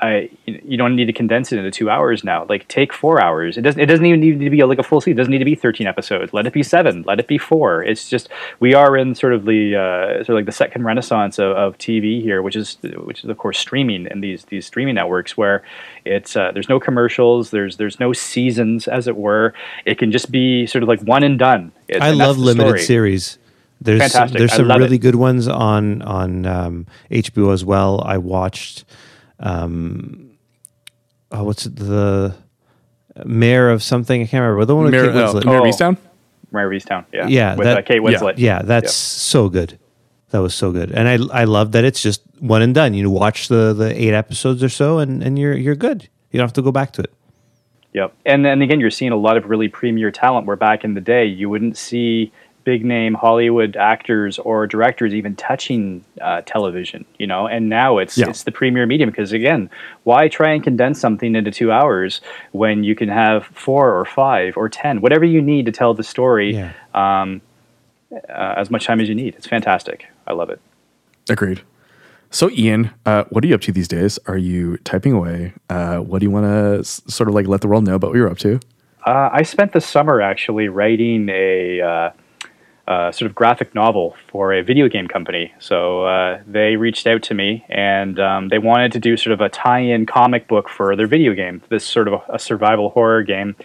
[0.00, 2.46] I, you don't need to condense it into two hours now.
[2.48, 3.58] Like take four hours.
[3.58, 3.80] It doesn't.
[3.80, 5.12] It doesn't even need to be like a full season.
[5.14, 6.32] It doesn't need to be thirteen episodes.
[6.32, 7.02] Let it be seven.
[7.02, 7.82] Let it be four.
[7.82, 8.28] It's just
[8.60, 11.78] we are in sort of the uh, sort of like the second renaissance of, of
[11.78, 15.62] TV here, which is which is of course streaming and these these streaming networks where
[16.04, 17.50] it's uh, there's no commercials.
[17.50, 19.52] There's there's no seasons as it were.
[19.84, 21.72] It can just be sort of like one and done.
[21.88, 22.82] It- I and love limited story.
[22.82, 23.38] series.
[23.80, 24.38] There's some, Fantastic.
[24.38, 25.00] there's some really it.
[25.00, 28.02] good ones on on um, HBO as well.
[28.04, 28.84] I watched
[29.40, 30.30] um,
[31.30, 32.34] oh, what's it, the
[33.24, 34.22] mayor of something?
[34.22, 34.64] I can't remember.
[34.64, 35.44] The one with Mayor, Kate uh, Winslet.
[35.44, 35.68] Mayor of Oh.
[35.68, 35.96] Easttown?
[36.50, 37.04] Mary Easttown.
[37.12, 37.26] Yeah.
[37.26, 38.34] Yeah, With that- uh, Kate Winslet.
[38.38, 39.78] yeah, that's so good.
[40.30, 42.92] That was so good, and I I love that it's just one and done.
[42.92, 46.02] You watch the the eight episodes or so, and and you're you're good.
[46.30, 47.10] You don't have to go back to it.
[47.94, 48.12] Yep.
[48.26, 51.00] And then again, you're seeing a lot of really premier talent where back in the
[51.00, 52.30] day you wouldn't see
[52.72, 58.18] big name Hollywood actors or directors even touching uh, television, you know, and now it's
[58.18, 58.28] Yeah.
[58.28, 59.70] it's the premier medium because again,
[60.04, 62.20] why try and condense something into two hours
[62.52, 66.02] when you can have four or five or ten, whatever you need to tell the
[66.02, 66.72] story, Yeah.
[66.94, 69.34] uh, as much time as you need.
[69.38, 70.06] It's fantastic.
[70.26, 70.60] I love it.
[71.30, 71.62] Agreed.
[72.30, 74.18] So, Ian, uh, what are you up to these days?
[74.26, 75.54] Are you typing away?
[75.70, 78.10] Uh, what do you want to s- sort of like let the world know about
[78.10, 78.60] what you're up to?
[79.06, 82.12] Uh, I spent the summer actually writing a
[82.88, 85.52] uh, sort of graphic novel for a video game company.
[85.58, 89.42] So uh, they reached out to me and um, they wanted to do sort of
[89.42, 91.60] a tie-in comic book for their video game.
[91.68, 93.56] This sort of a, survival horror game,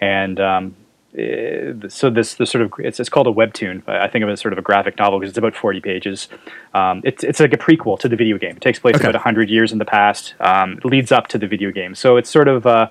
[0.00, 0.74] and um,
[1.18, 3.86] eh, so this this sort of it's, it's called a webtoon.
[3.86, 6.28] I think of it as sort of a graphic novel because it's about forty pages.
[6.72, 8.56] Um, it's it's like a prequel to the video game.
[8.56, 9.06] It takes place Okay.
[9.06, 10.34] about hundred years in the past.
[10.40, 11.94] Um, leads up to the video game.
[11.94, 12.88] So it's sort of uh,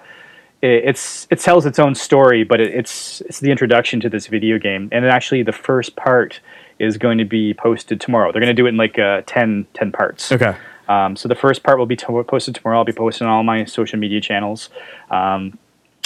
[0.61, 4.59] it's it tells its own story, but it, it's it's the introduction to this video
[4.59, 4.89] game.
[4.91, 6.39] And actually, the first part
[6.79, 8.31] is going to be posted tomorrow.
[8.31, 10.31] They're going to do it in like uh, 10, 10 parts.
[10.31, 10.55] Okay.
[10.89, 12.79] Um, so the first part will be to- posted tomorrow.
[12.79, 14.69] I'll be posting on all my social media channels.
[15.11, 15.59] Um,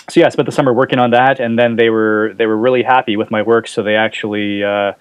[0.09, 2.57] so yeah, I spent the summer working on that, and then they were they were
[2.57, 3.67] really happy with my work.
[3.67, 4.93] So they actually uh,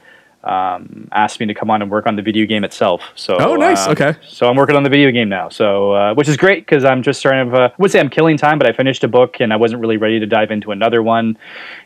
[0.45, 3.01] um, asked me to come on and work on the video game itself.
[3.15, 3.87] So Oh, nice.
[3.87, 4.15] uh, Okay.
[4.29, 5.49] So I'm working on the video game now.
[5.49, 7.57] So uh, which is great because I'm just starting to.
[7.57, 9.81] Uh, I would say I'm killing time, but I finished a book and I wasn't
[9.81, 11.37] really ready to dive into another one,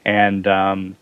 [0.05, 0.47] and.
[0.47, 0.97] Um,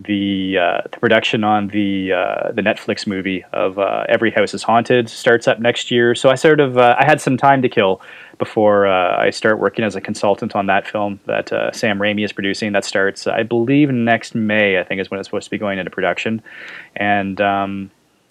[0.00, 4.62] the uh, the production on the uh, the Netflix movie of uh, Every House is
[4.62, 6.14] Haunted starts up next year.
[6.14, 8.00] So I sort of uh, I had some time to kill
[8.38, 12.24] before uh, I start working as a consultant on that film that uh, Sam Raimi
[12.24, 12.72] is producing.
[12.72, 14.78] That starts I believe next May.
[14.78, 16.42] I think is when it's supposed to be going into production,
[16.96, 17.40] and.
[17.40, 17.90] Um,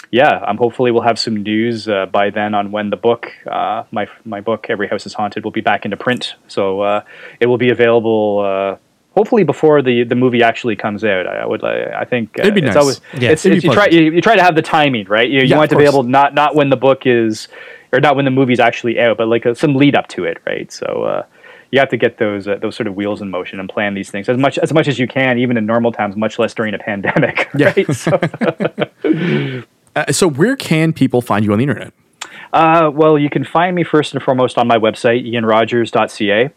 [0.10, 4.40] yeah, I'm hopefully we'll have some news by then on when the book, my my
[4.40, 6.36] book, Every House is Haunted, will be back into print.
[6.48, 7.04] So
[7.42, 8.80] it will be available.
[9.18, 11.26] Hopefully before the, the movie actually comes out.
[11.28, 12.76] I, would I, I think uh, It'd be it's nice.
[12.78, 15.30] always Yeah, it's, it's be you try you, you try to have the timing right.
[15.30, 15.94] You, you Yeah, want to be course.
[15.96, 17.48] able not not when the book is
[17.92, 20.38] or not when the movie's actually out, but like uh some lead up to it,
[20.46, 20.72] right?
[20.72, 20.86] So.
[21.04, 21.24] Uh,
[21.70, 24.10] you have to get those uh, those sort of wheels in motion and plan these
[24.10, 26.74] things as much as much as you can, even in normal times, much less during
[26.74, 27.50] a pandemic.
[27.58, 27.74] Yeah.
[27.76, 27.94] Right?
[27.94, 28.12] So,
[29.98, 31.92] Uh, so, where can people find you on the internet?
[32.54, 36.52] Uh, well, you can find me first and foremost on my website, ianrogers.ca.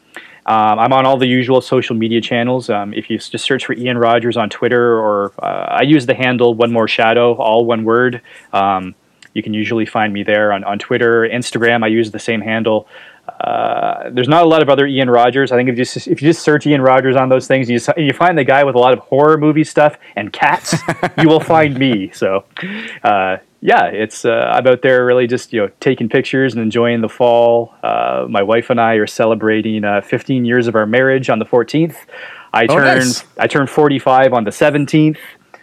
[0.46, 2.70] Um, I'm on all the usual social media channels.
[2.70, 6.14] Um, if you just search for Ian Rogers on Twitter, or uh, I use the
[6.14, 8.22] handle One More Shadow, all one word.
[8.52, 8.94] Um,
[9.34, 11.84] you can usually find me there on, on Twitter, Instagram.
[11.84, 12.88] I use the same handle.
[13.38, 15.52] Uh, there's not a lot of other Ian Rogers.
[15.52, 17.78] I think if you just if you just search Ian Rogers on those things, you
[17.96, 20.74] you find the guy with a lot of horror movie stuff and cats.
[21.18, 22.10] you will find me.
[22.12, 22.44] So,
[23.04, 27.00] uh, yeah, it's uh, I'm out there really just you know taking pictures and enjoying
[27.00, 27.74] the fall.
[27.82, 31.44] Uh, my wife and I are celebrating uh, 15 years of our marriage on the
[31.44, 31.96] 14th.
[32.52, 33.24] I Oh, turned nice.
[33.38, 35.18] I turned 45 on the 17th.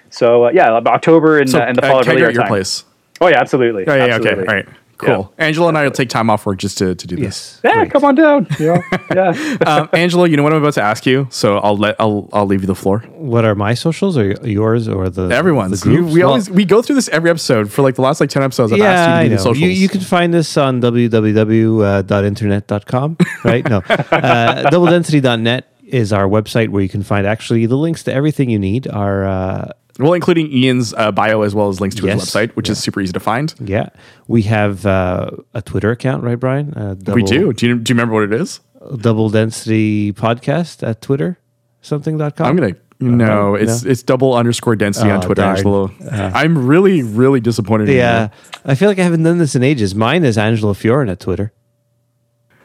[0.10, 2.42] So uh, yeah, October and, So, uh, and the uh, fall are really our your
[2.44, 2.50] time.
[2.50, 2.86] place?
[3.20, 3.86] Oh yeah, absolutely.
[3.88, 4.30] Oh, yeah, yeah, okay.
[4.30, 4.48] absolutely.
[4.48, 4.68] All right.
[4.98, 5.32] Cool.
[5.38, 7.24] Angela and I will take time off work just to, to do this.
[7.24, 7.62] Yes.
[7.64, 7.92] Yeah, Great.
[7.92, 8.48] come on down.
[8.60, 8.82] You know,
[9.14, 9.58] yeah.
[9.66, 12.46] um, Angela, you know what I'm about to ask you, so I'll let I'll I'll
[12.48, 13.00] leave you the floor.
[13.14, 15.82] What are my socials, or yours, or the Everyone's.
[15.82, 18.20] The You- we Well, always we go through this every episode for like the last
[18.20, 18.72] like ten episodes.
[18.72, 19.42] I've yeah, asked you to I do the know.
[19.42, 19.60] socials.
[19.60, 23.70] You, you can find us on www.internet.com, right?
[23.70, 23.82] No.
[24.18, 28.58] Uh, doubledensity.net is our website where you can find actually the links to everything you
[28.60, 28.88] need.
[28.88, 32.70] Our, uh, well, including Ian's uh, bio as well as links to his website, which
[32.70, 33.54] is super easy to find.
[33.60, 33.90] yeah,
[34.28, 36.74] we have uh, a Twitter account, right, Brian?
[36.74, 37.54] Uh, double, we do.
[37.54, 38.60] Do you do you remember what it is?
[38.98, 41.40] Double Density Podcast at Twitter,
[41.82, 42.46] something.com.
[42.48, 42.76] I'm gonna.
[43.00, 43.92] No, it's no?
[43.92, 45.58] it's double underscore density on Oh, Twitter, darn.
[45.58, 45.92] Angelo.
[46.12, 47.90] I'm really, really disappointed.
[47.90, 48.30] Yeah,
[48.66, 49.94] I feel like I haven't done this in ages.
[49.94, 51.54] Mine is Angela Fiorin at Twitter.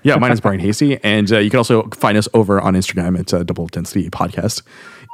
[0.05, 3.19] Yeah, mine is Brian Hasty, and uh, you can also find us over on Instagram
[3.21, 4.63] at uh, Double Density Podcast.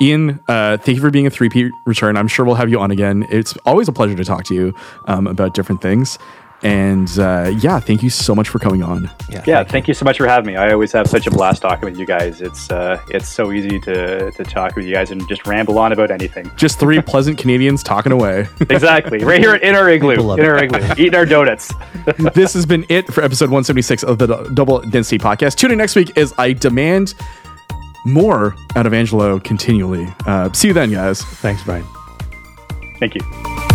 [0.01, 2.16] Ian, uh, thank you for being a three-peat return.
[2.16, 3.27] I'm sure we'll have you on again.
[3.31, 4.75] It's always a pleasure to talk to you
[5.07, 6.19] um, about different things.
[6.62, 9.09] And uh, yeah, thank you so much for coming on.
[9.47, 10.57] Yeah, thank you so much for having me.
[10.57, 12.41] I always have such a blast talking with you guys.
[12.41, 15.93] It's uh, it's so easy to, to talk with you guys and just ramble on
[15.93, 16.51] about anything.
[16.57, 18.49] Just three pleasant Canadians talking away.
[18.70, 21.73] Exactly, right here in our igloo, People love in our igloo, eating our donuts.
[22.35, 25.57] this has been it for episode 176 of the Double Density Podcast.
[25.57, 27.15] Tune in next week as I demand
[28.09, 30.12] more out of Angelo continually.
[30.26, 31.22] Uh, see you then, guys.
[31.22, 31.85] Thanks, Brian.
[32.98, 33.68] Thank you.